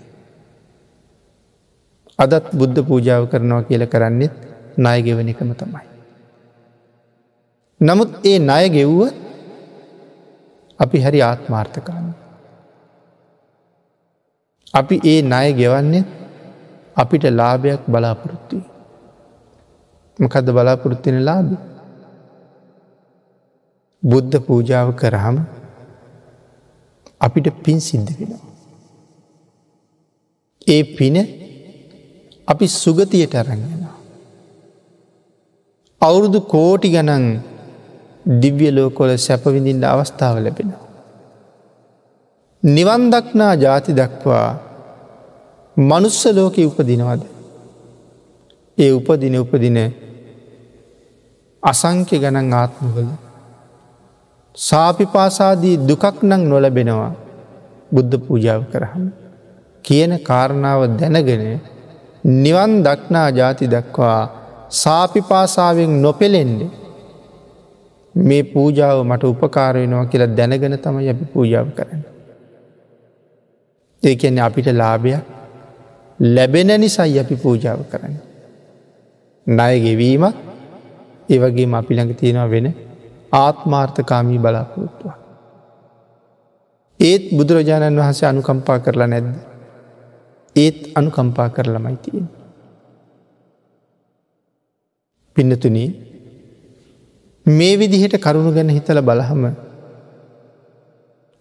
[2.19, 4.33] අදත් බුද්ධ පූජාව කරනවා කියල කරන්නෙත්
[4.77, 5.85] නාය ගෙවන එකම තමයි.
[7.81, 8.99] නමුත් ඒ ණය ගෙව්ව
[10.81, 12.07] අපි හරි ආත්මාර්ථකාන්න.
[14.73, 16.03] අපි ඒ ණය ගෙවන්නේ
[16.95, 18.63] අපිට ලාභයක් බලාපොරොත්තුයි.
[20.19, 21.49] මකද බලාපොරොත්තින ලාබ.
[24.03, 25.37] බුද්ධ පූජාව කරහම
[27.21, 28.43] අපිට පින් සිද්ධ වෙනවා.
[30.67, 31.15] ඒ පින
[32.47, 33.95] අපි සුගතියට අරන්ගෙනවා.
[36.01, 37.25] අවුරුදු කෝටි ගනන්
[38.25, 40.87] දිව්‍ය ලෝකොල සැපවිඳින්ට අවස්ථාව ලැබෙනවා.
[42.63, 44.47] නිවන් දක්නා ජාති දක්වා
[45.77, 47.21] මනුස්ස ලෝක උපදිනවද.
[48.77, 49.77] ඒ උපදින උපදින
[51.63, 53.09] අසංක්‍ය ගණන් ආත්මවල
[54.55, 57.11] සාපිපාසාදී දුකක් නං නොලබෙනවා
[57.91, 59.05] බුද්ධ පූජාව කරහම.
[59.85, 61.43] කියන කාරණාව දැනගෙන
[62.23, 64.21] නිවන් දක්නා ජාති දක්වා
[64.71, 66.80] සාපිපාසාවෙන් නොපෙළෙන්ඩ
[68.15, 72.01] මේ පූජාව මට උපකාරයනවා කියලා දැනගෙන තම අපි පූජාව කරන්න.
[74.03, 75.23] ඒකන්නේ අපිට ලාභයක්
[76.19, 78.15] ලැබෙන නිසයි අපි පූජාව කරන්න.
[79.47, 80.35] ණය ගෙවීමත්
[81.29, 82.67] ඒවගේ අපිළඟ තියෙනවා වෙන
[83.33, 85.11] ආත්මාර්ථකාමී බලාපොරොත්තුව.
[86.99, 89.33] ඒත් බුදුරජාණන් වහන්සේ අනුකම්පා කරලා නැද්ද.
[90.55, 92.29] ඒත් අනුකම්පා කරලමයි තියෙන්.
[95.35, 96.10] පින්නතුනී
[97.45, 99.43] මේ විදිහට කරුණු ගැන හිතල බලහම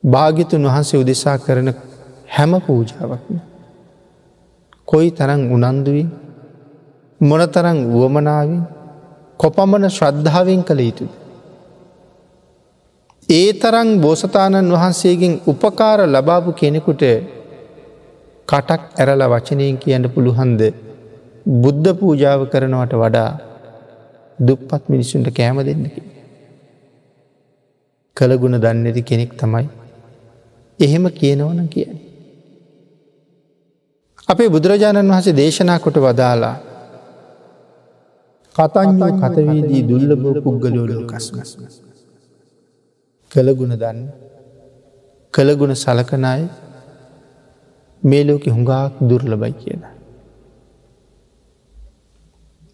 [0.05, 1.69] භාගිතුන් වහන්සේ උදෙසා කරන
[2.29, 3.37] හැම පූජාවක්ම.
[4.89, 6.09] කොයි තරං උනන්දුවෙන්
[7.21, 8.63] මොනතරං වුවමනාවෙන්
[9.41, 11.11] කොපමණ ශ්‍රද්ධාවෙන් කළ යුතුද.
[13.29, 17.03] ඒ තරං බෝසතාණන් වහන්සේගෙන් උපකාර ලබාපු කෙනෙකුට
[18.49, 20.61] කටක් ඇරල වචනයෙන් කියන්න පුළුහන්ද
[21.57, 23.50] බුද්ධ පූජාව කරනවට වඩා
[24.41, 26.03] දුප්පත් මිනිසුන්ට කෑම දෙන්නකි.
[28.17, 29.67] කළගුණ දන්නති කෙනෙක් තමයි
[30.81, 32.07] එහෙම කියනවන කියන්නේ.
[34.29, 36.57] අපේ බුදුරජාණන් වහසේ දේශනා කොට වදාලා
[38.57, 41.51] කතඥෝ කතවීදී දුල්ලබ පුද්ගලෝලෝ කස්ගස්.
[43.31, 44.01] කළගුණ දන්න
[45.35, 46.43] කළගුණ සලකනයි
[48.03, 49.90] මේ ලෝකෙ හුඟාක් දුර්ලබයි කියලා.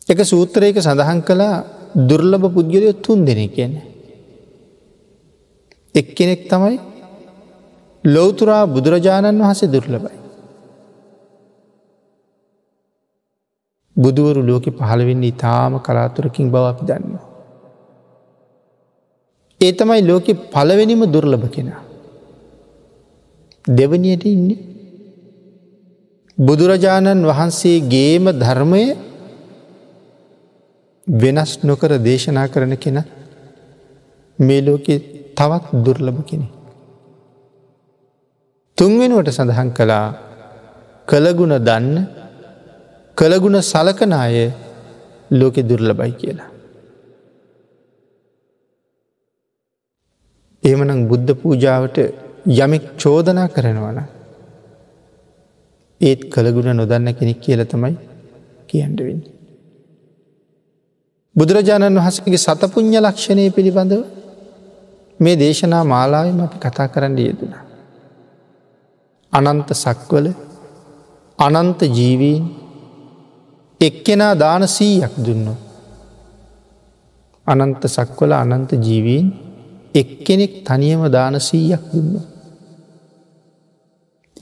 [0.09, 1.65] එක සූත්‍රයක සඳහන් කළා
[2.09, 3.73] දුර්ලභ පුද්ගලය තුන් දෙන කියන.
[5.95, 6.77] එක්කෙනෙක් තමයි
[8.05, 10.17] ලෝතුරා බුදුරජාණන් වහසේ දුර්ලබයි.
[13.97, 17.25] බුදුවරු ලෝකෙ පහළවෙන්නේ ඉතාම කලාතුරකින් බව අපි දන්නවා.
[19.61, 21.83] ඒ තමයි ලෝකෙ පලවෙනිම දුර්ලභ කෙනා.
[23.69, 24.65] දෙවනියට ඉන්නේ.
[26.39, 28.85] බුදුරජාණන් වහන්සේ ගේම ධර්මය
[31.07, 32.99] වෙනස් නොකර දේශනා කරන කෙන
[34.39, 34.95] මේ ලෝකෙ
[35.37, 36.47] තවත් දුර්ලභ කෙනෙ.
[38.79, 40.07] තුන්වෙනුවට සඳහන් කළා
[41.09, 41.97] කළගුණ දන්න
[43.17, 44.51] කළගුණ සලකන අය
[45.31, 46.51] ලෝකෙ දුර්ලබයි කියලා.
[50.63, 51.97] එමනම් බුද්ධ පූජාවට
[52.57, 53.99] යමෙක් චෝදනා කරනවන.
[56.01, 57.95] ඒත් කළගුණ නොදන්න කෙනෙක් කියල තමයි
[58.69, 59.36] කියන්ටවෙන්න.
[61.37, 64.03] බුදුරජාණන් වහසගේ සතපුං්ඥ ලක්ෂණය පිළිබඳව
[65.21, 67.65] මේ දේශනා මාලාවම අපි කතා කරන්න යෙදුනා.
[69.33, 70.27] අනන්ත සක්වල
[71.39, 72.43] අනන්ත ජීවීන්
[73.81, 75.47] එක්කෙනා දාන සීයක් දුන්න.
[77.47, 79.27] අනන්ත සක්වල අනන්ත ජීවීන්
[79.95, 82.15] එක්කෙනෙක් තනියම දාන සීයක් දුන්න.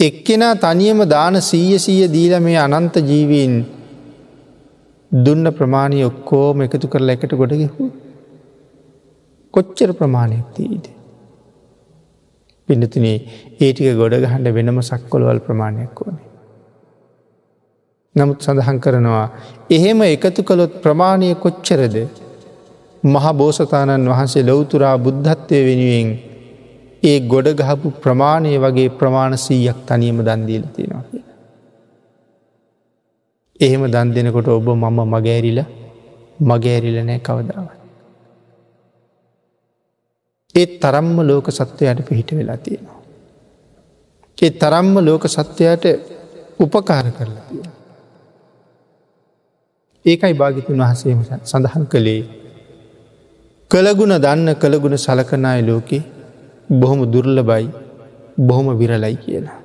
[0.00, 3.54] එක්කෙනා තනියම දාන සීය සීය දීල මේ අනන්ත ජීවීන්
[5.14, 7.84] දුන්න ප්‍රමාණය ඔක්කෝම එකතු කරලා එකට ගොඩගෙහු
[9.54, 10.84] කොච්චර ප්‍රමාණයක් තීද.
[12.68, 13.16] පිනතුනේ
[13.60, 16.28] ඒටික ගොඩගහන්ඩ වෙනම සක්කොළවල් ප්‍රමාණයක් ඕනේ.
[18.14, 19.26] නමුත් සඳහන් කරනවා
[19.70, 21.96] එහෙම එකතු කළොත් ප්‍රමාණය කොච්චරද
[23.04, 26.10] මහ බෝසතාණන් වහන්සේ ලොවතුරා බුද්ධත්වය වෙනුවෙන්
[27.02, 31.23] ඒ ගොඩ ගහපු ප්‍රමාණය වගේ ප්‍රමාණ සීයක් තනියම දන්දීල තියෙනවා.
[33.60, 35.60] එහෙම දන් දෙනකොට ඔබ මම මගෑරිල
[36.40, 37.68] මගෑරිල නෑ කවදාව.
[40.54, 43.00] ඒත් තරම්ම ලෝක සත්වයට පිහිට වෙලා තියෙනවා.
[44.38, 45.84] ඒ තරම්ම ලෝක සත්වයට
[46.58, 47.72] උපකාර කරලා තියෙන.
[50.04, 52.22] ඒකයි භාගිතුන් වහසේම සඳහන් කළේ
[53.70, 55.98] කළගුණ දන්න කළගුණ සලකනාය ලෝකෙ
[56.70, 57.66] බොහොම දුර්ලබයි
[58.38, 59.58] බොහොම විරලයි කියලා.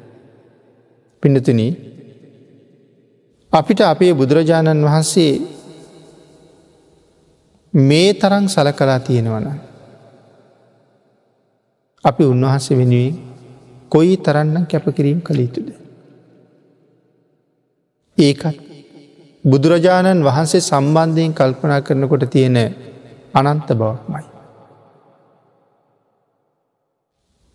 [1.24, 1.62] පිඩතුන
[3.54, 5.32] අපිට අපේ බුදුරජාණන් වහන්සේ
[7.74, 9.48] මේ තරං සලකලා තියෙනවන.
[12.06, 13.16] අපි උන්වහන්සේ වෙනුවෙන්
[13.90, 15.70] කොයි තරන්නම් කැපකිරීම් කළ යුතුද.
[18.18, 18.58] ඒකත්
[19.46, 22.58] බුදුරජාණන් වහන්සේ සම්බන්ධයෙන් කල්පනා කරනකොට තියෙන
[23.34, 24.26] අනන්ත බවක්මයි.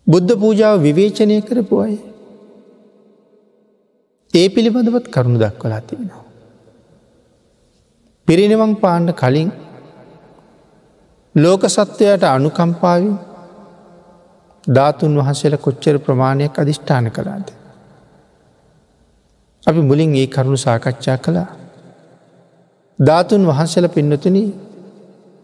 [0.07, 1.95] බුද්ධ පූජාව විවේචනය කරපු අය.
[4.35, 6.23] ඒ පිළිබඳවත් කරුණු දක්වලා තියෙනවා.
[8.27, 9.49] පිරිනිවන් පාණ්ඩ කලින්
[11.35, 13.15] ලෝක සත්වයට අනුකම්පාවින්
[14.67, 17.47] ධාතුන් වහසල කොච්චර ප්‍රමාණයක් අධිෂ්ඨාන කළාද.
[19.63, 21.49] අපි මුලින් ඒ කරුණු සාකච්ඡා කළා.
[22.99, 24.37] ධාතුන් වහන්සල පින්නතුන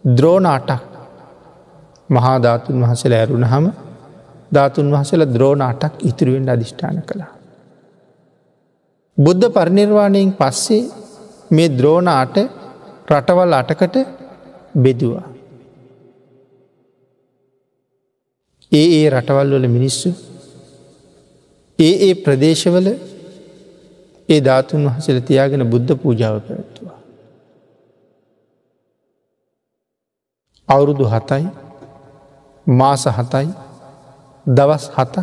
[0.04, 0.82] ද්‍රෝණ අටක්
[2.10, 3.66] මහාධාතුන් වහසල ඇරුණ හම
[4.52, 7.32] ධාතුන් වහසල ද්‍රෝණ අටක් ඉතිරුවෙන් අධිෂ්ඨාන කළා.
[9.18, 10.82] බුද්ධ පරිනිර්වාණයෙන් පස්සේ
[11.50, 12.36] මේ ද්‍රෝණ අට
[13.08, 13.96] රටවල් අටකට
[14.76, 15.26] බෙදවා.
[18.72, 20.10] ඒ ඒ රටවල් වල මිනිස්සු
[21.78, 22.88] ඒ ඒ ප්‍රදේශවල
[24.28, 26.98] ඒ ධාතුන් වහසල තියාගෙන බුද්ධ පූජාව පැවැත්වා.
[30.68, 31.44] අවුරුදු හතයි
[32.66, 33.48] මාස හතයි
[34.46, 35.14] දවස් හත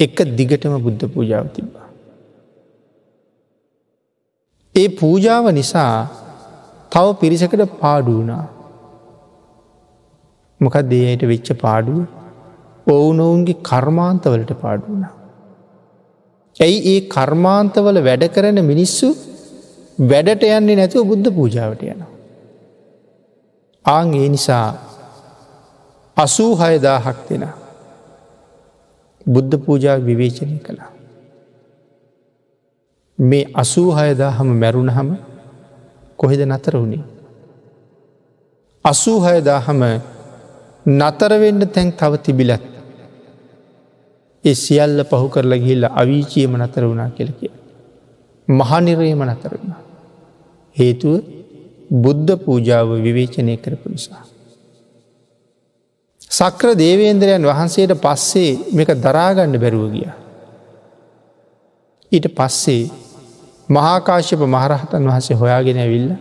[0.00, 1.79] එක දිගටම බුද්ධ පූජාව තිබ්බා.
[4.80, 5.94] ඒ පූජාව නිසා
[6.92, 8.44] තව පිරිසකට පාඩුවනා
[10.60, 12.00] මොකක් දේයට වෙච්ච පාඩුව
[12.86, 15.04] ඔවුනොවුන්ගේ කර්මාන්තවලට පාඩුවන.
[16.60, 19.08] ඇයි ඒ කර්මාන්තවල වැඩ කරන මිනිස්සු
[20.02, 22.12] වැඩට යන්නේ නැතුව බුද්ධ පූජාවට යනවා.
[23.84, 24.66] ආං ඒ නිසා
[26.16, 27.44] අසූ හයදාහක් දෙෙන
[29.26, 30.90] බුද්ධ පූජා විවේචනය කළා.
[33.20, 35.08] මේ අසූ හයදා හම මැරුණ හම
[36.18, 37.04] කොහෙද නතර වුණේ.
[38.84, 39.82] අසූ හයදා හම
[40.86, 42.64] නතරවෙන්න තැන් තව තිබිලත්
[44.44, 47.52] ඒ සියල්ල පහු කරලා ගිල්ල අවීචියම නතර වුණා කෙලකිය.
[48.48, 49.82] මහනිරයම නතර වුණා.
[50.76, 51.14] හේතුව
[51.94, 54.24] බුද්ධ පූජාව විවේචනය කරපු නිසා.
[56.30, 60.08] සක්‍ර දේවේන්ද්‍රයන් වහන්සේට පස්සේ මේක දරාගණ්ඩ බැරුව ගිය.
[62.12, 62.82] ඊට පස්සේ
[63.70, 66.12] මහාකාශ්‍යප මහරහතන් වහන්සේ හොයාගෙන ඇවිල්ල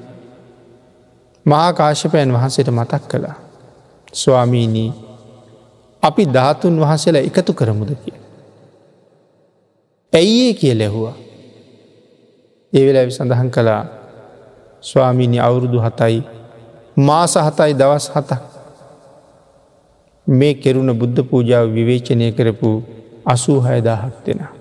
[1.45, 3.37] මහාකාශ්‍යපයන් වහන්සේට මතක් කළා.
[4.13, 4.91] ස්වාමීනී
[6.03, 8.17] අපි ධාතුන් වහන්සේලා එකතු කරමුද කිය.
[10.13, 11.15] ඇයිඒ කිය ලැහුවා.
[12.73, 13.83] ඒවෙලා සඳහන් කළා
[14.83, 16.23] ස්වාමීණි අවුරුදු හතයි
[16.97, 18.41] මාස හතයි දවස් හතක්
[20.27, 22.69] මේ කෙරුණ බුද්ධ පූජාව විවේචනය කරපු
[23.25, 24.58] අසූ හයදාහක් දෙෙන.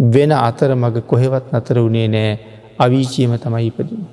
[0.00, 2.30] වෙන අතර මග කොහෙවත් අතර වනේ නෑ
[2.78, 4.06] අවීචීම තමයි ඉපදින.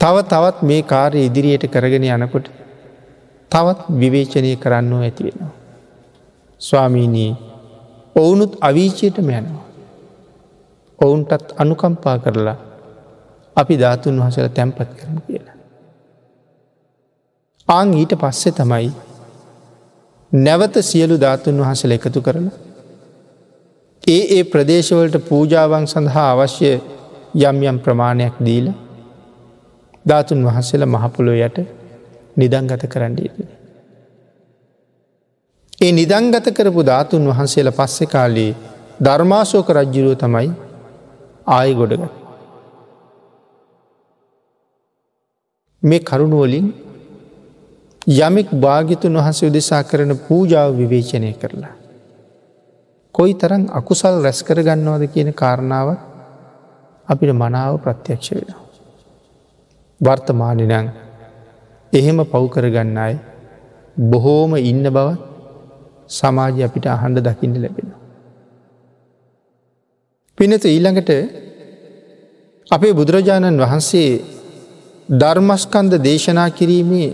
[0.00, 2.48] තව තවත් මේ කාරය ඉදිරියට කරගෙන යනකොට
[3.50, 5.52] තවත් විවේචනය කරන්නෝ ඇති වෙනවා.
[6.60, 7.32] ස්වාමීනී
[8.16, 9.64] ඔවුනුත් අවීචයට මැනවා.
[10.98, 12.56] ඔවුන්ටත් අනුකම්පා කරලා
[13.56, 15.56] අපි ධාතුන් වහසල තැන්පත් කරන කියලා.
[17.68, 18.88] ආං ඊට පස්සෙ තමයි
[20.32, 22.67] නැවත සියලු ධාතුන් වහසල එකතු කරලා
[24.04, 26.70] ඒ ඒ ප්‍රදේශවලට පූජාවන් සඳහා අවශ්‍ය
[27.40, 28.66] යම් යම් ප්‍රමාණයක් දීල
[30.06, 31.58] ධාතුන් වහන්සේල මහපොලො යට
[32.36, 33.36] නිදංගත කරන්නේද.
[35.78, 38.52] ඒ නිදංගත කරපු ධාතුන් වහන්සේලා පස්සෙ කාලේ
[39.00, 40.50] ධර්මාශෝක රජ්ජුරුව තමයි
[41.48, 42.02] ආය ගොඩග.
[45.82, 46.68] මේ කරුණුවලින්
[48.18, 51.77] යමෙක් භාගිතුන් වහන්සේ උදෙසා කරන පූජාව විවේචනය කරලා.
[53.18, 55.88] කොයි තරන් අකුසල් රැස් කරගන්නවද කියන කාරණාව
[57.08, 58.50] අපිට මනාව ප්‍රත්‍යක්ෂ වෙන.
[60.00, 60.90] වර්තමානනං
[61.92, 63.14] එහෙම පව් කරගන්න අය
[63.96, 65.08] බොහෝම ඉන්න බව
[66.10, 67.88] සමාජය අපිට අහන්ඩ දකින්න ලැබෙන.
[70.38, 71.10] පිනත ඊළඟට
[72.70, 74.10] අපේ බුදුරජාණන් වහන්සේ
[75.08, 77.10] ධර්මස්කන්ද දේශනා කිරීමේ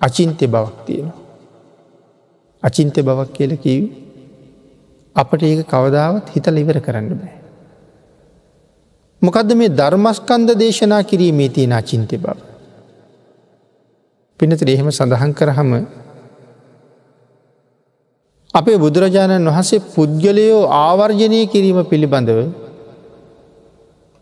[0.00, 1.10] අචින්තය බවක් තියෙන.
[2.62, 4.01] අචින්තය බවක් කියල කිව්
[5.16, 7.34] අපට ඒක කවදාවත් හිතල ඉවර කරන්න බෑ.
[9.22, 12.38] මොකද මේ ධර්මස්කන්ද දේශනා කිරීමේ තියෙන අචින්තය බව.
[14.40, 15.70] පිනතර එහෙම සඳහන් කරහම
[18.54, 22.40] අපේ බුදුරජාණන් වහන්සේ පුද්ගලයෝ ආවර්ජනය කිරීම පිළිබඳව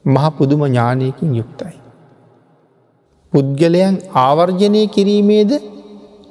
[0.04, 1.76] මහ පුදුම ඥානයකින් යුක්තයි.
[3.32, 5.50] පුද්ගලයන් ආවර්ජනය කිරීමේද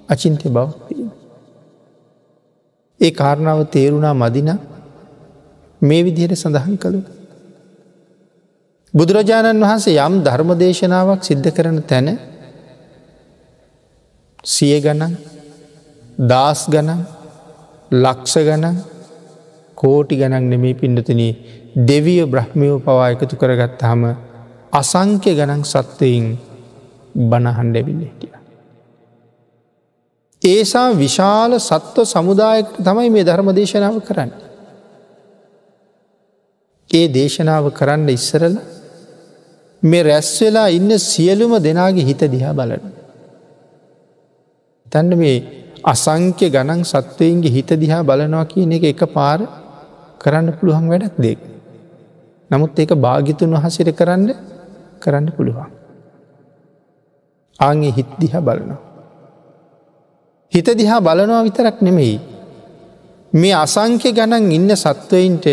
[0.10, 0.68] අචින්තය බව
[3.02, 4.50] ඒ කාරණාව තේරුණා මදින
[5.82, 7.02] මේ විදිහයට සඳහන් කළු.
[8.94, 12.08] බුදුරජාණන් වහන්සේ යම් ධර්මදේශනාවක් සිද්ධ කරන තැන
[14.46, 15.14] සිය ගණන්
[16.22, 17.02] දස් ගණන්
[17.96, 18.78] ලක්ෂ ගණන්
[19.78, 21.22] කෝටි ගණන් නෙමේ පිඩතන
[21.88, 24.04] දෙවිය බ්‍රහ්මියෝ පවා එකතු කරගත් හම
[24.74, 26.28] අසංක්‍ය ගණන් සත්වයින්
[27.30, 28.39] බණහන්ඩැවිල්ල හිටිය.
[30.42, 34.32] ඒසා විශාල සත්ව සමුදායක තමයි මේ ධර්ම දේශනාව කරන්න.
[36.90, 38.56] ඒ දේශනාව කරන්න ඉස්සරල
[39.84, 42.84] මේ රැස් වෙලා ඉන්න සියලුම දෙනාගේ හිත දිහා බලන.
[44.88, 45.38] තැන්න මේ
[45.84, 49.40] අසංක්‍ය ගණන් සත්වයන්ගේ හිත දිහා බලනවා කියන එක එක පාර
[50.20, 51.40] කරන්න පුළුවන් වැඩක් දෙක්.
[52.52, 54.30] නමුත් ඒක භාගිතුන් වහසිර කරන්න
[55.02, 55.72] කරන්න පුළුවන්.
[57.60, 58.89] ආගේ හිත් දිහා බලනවා.
[60.54, 62.16] හිත දිහා බලනවා විතරක් නෙමෙයි.
[63.34, 65.46] මේ අසංක්‍ය ගණන් ඉන්න සත්වයින්ට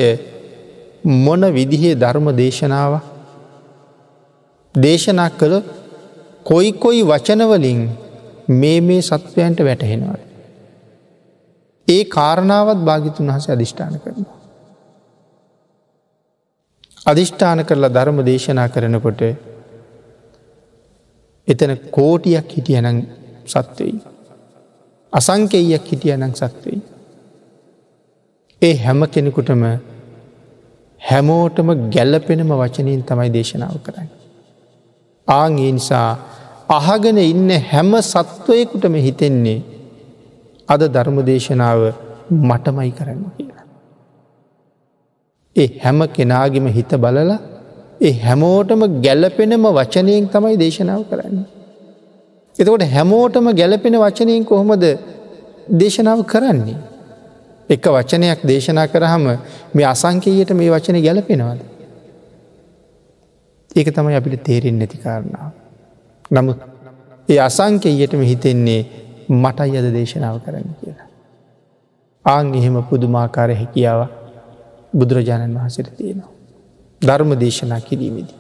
[1.05, 2.94] මොන විදිහේ ධර්ම දේශනාව
[4.74, 5.55] දේශනා කළ
[6.44, 7.82] කොයි කොයි වචනවලින්
[8.51, 10.22] මේ මේ සත්වයන්ට වැටහෙනවද.
[11.88, 14.36] ඒ කාරණාවත් භාගිතුන් වහස අධිෂ්ඨාන කරනවා.
[17.07, 19.20] අධිෂ්ඨාන කරලා ධර්ම දේශනා කරනකොට
[21.49, 22.99] එතන කෝටියක් හිටියනං
[23.47, 24.15] සත්වයි.
[25.18, 26.78] අසංකෙයක් හිටිය නං සත්වයි.
[28.62, 29.62] ඒ හැම කෙනෙකුටම
[31.02, 34.08] හැමෝටම ගැල්ලපෙනම වචනයෙන් තමයි දේශනාව කරන්න.
[35.28, 36.10] ආගේ නිසා
[36.70, 39.58] අහගෙන ඉන්න හැම සත්වයකුටම හිතෙන්නේ
[40.68, 41.82] අද ධර්ම දේශනාව
[42.42, 43.66] මටමයි කරන්න කියලා.
[45.56, 47.38] ඒ හැම කෙනාගෙම හිත බලලා
[48.00, 51.38] ඒ හැමෝටම ගැලපෙනම වචනයෙන් තමයි දේශනාව කරන්න.
[52.59, 54.84] එතකොට හැමෝටම ගැලපෙන වචනයෙන් කොහොමද
[55.72, 56.76] දේශනාව කරන්නේ.
[57.68, 59.24] එක වචනයක් දේශනා කරහම
[59.74, 61.61] මේ අසංකයට මේ වචන ගැලපෙනවාද.
[63.76, 65.52] ඒක තමයි අපිට තේරෙන් නැති කාරණාව.
[66.30, 66.59] නමුත්
[67.28, 68.80] ඒ අසංකයටම හිතෙන්නේ
[69.28, 71.09] මටයි අද දේශනාව කරන්න කියලා.
[72.24, 74.00] ආං එහෙම පුදුමාකාර හැකියාව
[74.92, 76.32] බුදුරජාණන් වහසට තියෙනවා.
[77.02, 78.38] ධර්ම දේශනා කිරීමේදී.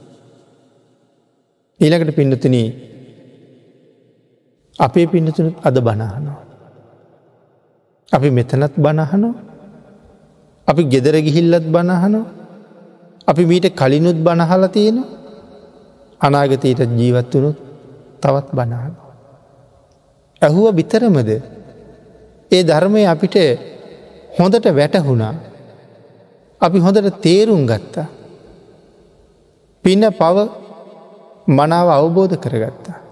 [1.80, 2.68] ඊළකට පින්නතුනී
[4.78, 6.40] අපේ පින්නතුනුත් අද බනාහනවා.
[8.12, 9.34] අපි මෙතනත් බණහනෝ
[10.68, 12.26] අපි ගෙදර ගිහිල්ලත් බණහනෝ
[13.26, 14.98] අපි මීට කලිනුත් බණහල තියෙන
[16.20, 17.58] අනාගතයට ජීවත් වනුත්
[18.22, 18.92] තවත් බණහන.
[20.42, 21.30] ඇහුව බිතරමද
[22.50, 23.36] ඒ ධර්මය අපිට
[24.38, 25.34] හොඳට වැටහුණා
[26.60, 28.06] අපි හොඳට තේරුම් ගත්තා
[29.84, 30.36] පින්න පව
[31.48, 33.05] මනාව අවබෝධ කරගත්තා.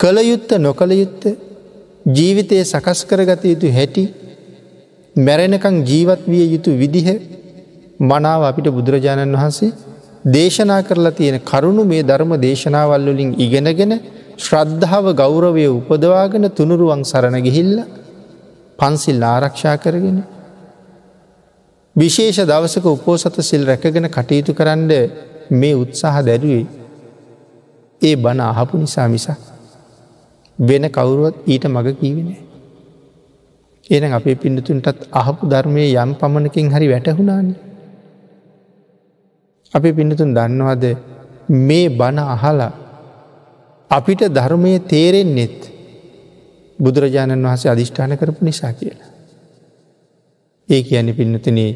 [0.00, 1.22] කළයුත්ත නොකළයුත්ත
[2.08, 4.04] ජීවිතය සකස් කරගත යුතු හැටි
[5.16, 7.08] මැරෙනකං ජීවත් විය යුතු විදිහ
[8.00, 9.72] මනාව අපිට බුදුරජාණන් වහන්සේ
[10.26, 13.92] දේශනා කරලා තියෙන කරුණු මේ ධර්ම දේශනාවල්වලින් ඉගෙනගෙන
[14.38, 17.74] ශ්‍රද්ධාව ගෞරවය උපදවාගෙන තුනුරුවන් සරණ ගිහිල්ල
[18.78, 20.18] පන්සිල් ආරක්ෂා කරගෙන.
[21.96, 24.90] විශේෂ දවසක උපෝසත සිල් රැකගෙන කටයුතු කරන්න
[25.52, 26.64] මේ උත්සාහ දැරුවේ
[28.00, 29.55] ඒ බණ අහපු නිසා මිසා
[30.58, 32.28] වෙන කවුරුවත් ඊට මඟ කීවෙන.
[33.90, 37.48] එන අපේ පිඩතුන්ටත් අහපු ධර්මය යම් පමණකින් හරි වැටහුණාන.
[39.74, 40.84] අපේ පිඩතුන් දන්නවද
[41.48, 42.72] මේ බණ අහලා
[43.90, 45.58] අපිට ධර්මය තේරෙන්නෙත්
[46.78, 49.10] බුදුරජාණන් වහසේ අධිෂ්ඨාන කරපු නිසා කියලා.
[50.68, 51.72] ඒ කියන පින්නතනේ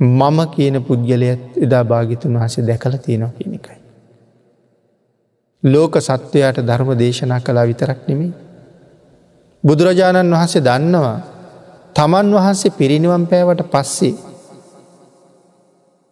[0.00, 3.83] මම කියන පුද්ගලයත් එදා භාගිතුන් වහසේ දැකල තියෙනවා කියන එකයි.
[5.64, 8.32] ලෝක සත්වයාට ධර්ම දේශනා කලා විතරක් නෙමේ.
[9.64, 11.18] බුදුරජාණන් වහන්සේ දන්නවා
[11.96, 14.14] තමන් වහන්සේ පිරිනිවම් පෑවට පස්සේ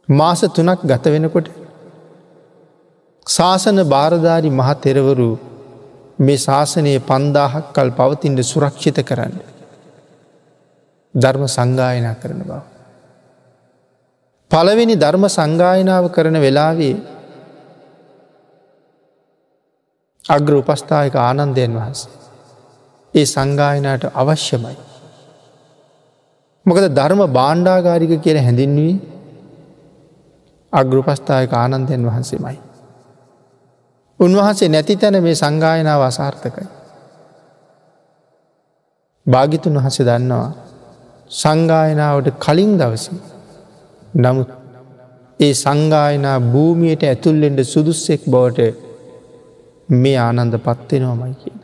[0.08, 1.46] මාස තුනක් ගත වෙනකොට
[3.26, 5.30] ශාසන භාරධාරි මහ තෙරවරු
[6.18, 9.34] මේ ශාසනයේ පන්දාහක් කල් පවතින්ට සුරක්ෂිත කරන්න.
[11.14, 12.60] ධර්ම සංගායනා කරන බව.
[14.50, 16.96] පළවෙනි ධර්ම සංගායනාව කරන වෙලාවේ
[20.24, 22.00] අග්‍ර උපස්ථායක ආනන්දයන් වහන්ස.
[23.14, 24.76] ඒ සංගායනයට අවශ්‍යමයි.
[26.66, 28.94] මොකද ධර්ම බාණ්ඩාගාරික කියල හැඳින්වී
[30.72, 32.58] අග්‍රපස්ථායක ආනන්දයන් වහන්සේමයි.
[34.20, 36.66] උන්වහන්සේ නැති තැන මේ සංගායනාව අසාර්ථකයි.
[39.26, 40.50] භාගිතුන් වහස දන්නවා
[41.30, 43.04] සංගායනාවට කලින් දවස
[44.14, 44.48] නමුත්
[45.40, 48.91] ඒ සංගායනා භූමියයට ඇතුල්ලෙන්ට සුදුස්සෙක් බවට
[49.88, 51.60] මේ ආනන්ද පත්වෙනවාමයි කියන.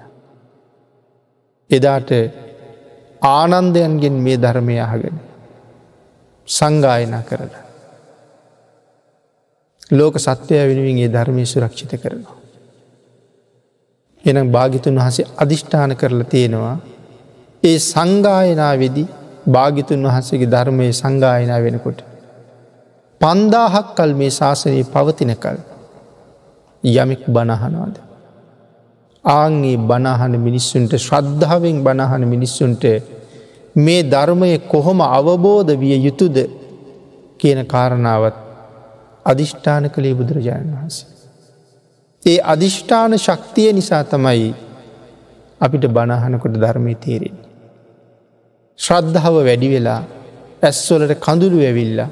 [1.70, 2.10] එදාට
[3.22, 5.20] ආනන්දයන්ගෙන් මේ ධර්මය අහගෙන
[6.48, 7.64] සංගායනා කරලා.
[9.90, 12.36] ලෝක සත්වය වෙනුවෙන් ඒ ධර්මය සුරක්ෂිත කරනවා.
[14.24, 16.76] එනම් භාගිතුන් වහසේ අධිෂ්ඨාන කරලා තියෙනවා
[17.62, 19.04] ඒ සංගායනා වෙදි
[19.50, 21.98] භාගිතුන් වහන්සේගේ ධර්මය සංගායනා වෙනකොට.
[23.20, 25.58] පන්දාහක් කල් මේ ශාසනයේ පවතිනකල්
[26.84, 28.07] යමෙක් බණහනවාද.
[29.28, 32.84] ආංගේ බණහන මිනිස්සුන්ට ශ්‍රද්ධාවෙන් බණහන මිනිස්සුන්ට
[33.76, 36.36] මේ ධර්මය කොහොම අවබෝධ විය යුතුද
[37.40, 38.36] කියන කාරණාවත්
[39.26, 41.08] අධිෂ්ඨාන කළේ බුදුරජාණන් වහන්සේ.
[42.22, 44.48] ඒ අධිෂ්ඨාන ශක්තිය නිසා තමයි
[45.60, 47.36] අපිට බණහනකොට ධර්මය තේරෙන්.
[48.78, 50.00] ශ්‍රද්ධාව වැඩි වෙලා
[50.62, 52.10] ඇස්වලට කඳුළු ඇවිල්ලා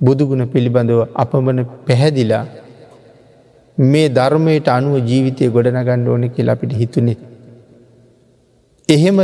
[0.00, 2.44] බුදුගුණ පිළිබඳව අපමණ පැහැදිලා
[3.78, 7.14] මේ ධර්මයට අනුව ජීවිතය ගොඩනගණ්ඩ ඕන කියලා අපිට හිතුනෙ.
[8.88, 9.18] එහෙම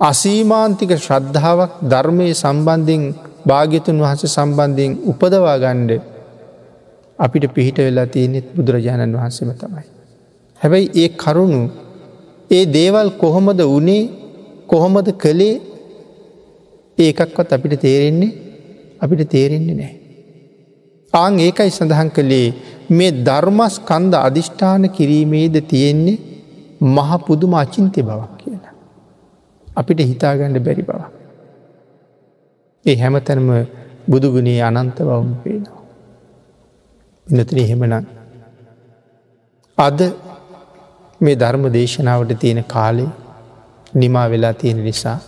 [0.00, 3.02] අසීමාන්තික ශ්‍රද්ධාවක් ධර්මය සම්බන්ධින්
[3.46, 6.02] භාග්‍යතුන් වහස සම්බන්ධයෙන් උපදවා ගණ්ඩ
[7.18, 9.86] අපිට පිහිට වෙලා තියෙනෙත් බුදුරජාණන් වහන්සේම තමයි.
[10.60, 11.62] හැබැයි ඒ කරුණු
[12.50, 14.02] ඒ දේවල් කොහොමද වනේ
[14.66, 15.56] කොහොමද කළේ
[16.98, 18.32] ඒකක්වත් අපිට තේරෙන්නේ
[19.00, 19.94] අපිට තේරෙන්නේ නෑ.
[21.12, 22.48] ආං ඒකයි සඳහන් කළේ
[22.88, 26.18] මේ ධර්මස් කන්ද අධිෂ්ඨාන කිරීමේද තියෙන්නේ
[26.80, 28.74] මහ පුදුම අචින්තය බවක් කියලා.
[29.76, 31.00] අපිට හිතාගණ්ඩ බැරි බව.
[32.86, 33.48] ඒ හැමතැනම
[34.08, 35.82] බුදුගුණේ අනන්ත බවම පේනවා.
[37.26, 38.06] ඉනතන එහෙමනම්.
[39.78, 39.98] අද
[41.20, 43.10] මේ ධර්ම දේශනාවට තියෙන කාලේ
[43.94, 45.18] නිමා වෙලා තියෙන නිසා.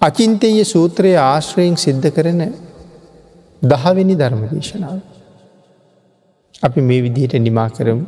[0.00, 2.42] අචින්තය සූත්‍රයේ ආශ්‍රයෙන් සිද්ධ කරන
[3.62, 5.09] දහවෙනි ධර්ම දේශනාව.
[6.62, 8.04] අපි මේ විදිහට නිමා කරමු.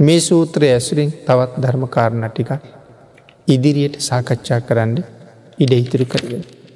[0.00, 2.50] මේ සූත්‍රය ඇසුරින් තවත් ධර්මකාරණ ටික
[3.48, 4.94] ඉදිරියට සාකච්ඡා කරන්න
[5.58, 6.44] ඉඩ ඉතුරු කරගෙන.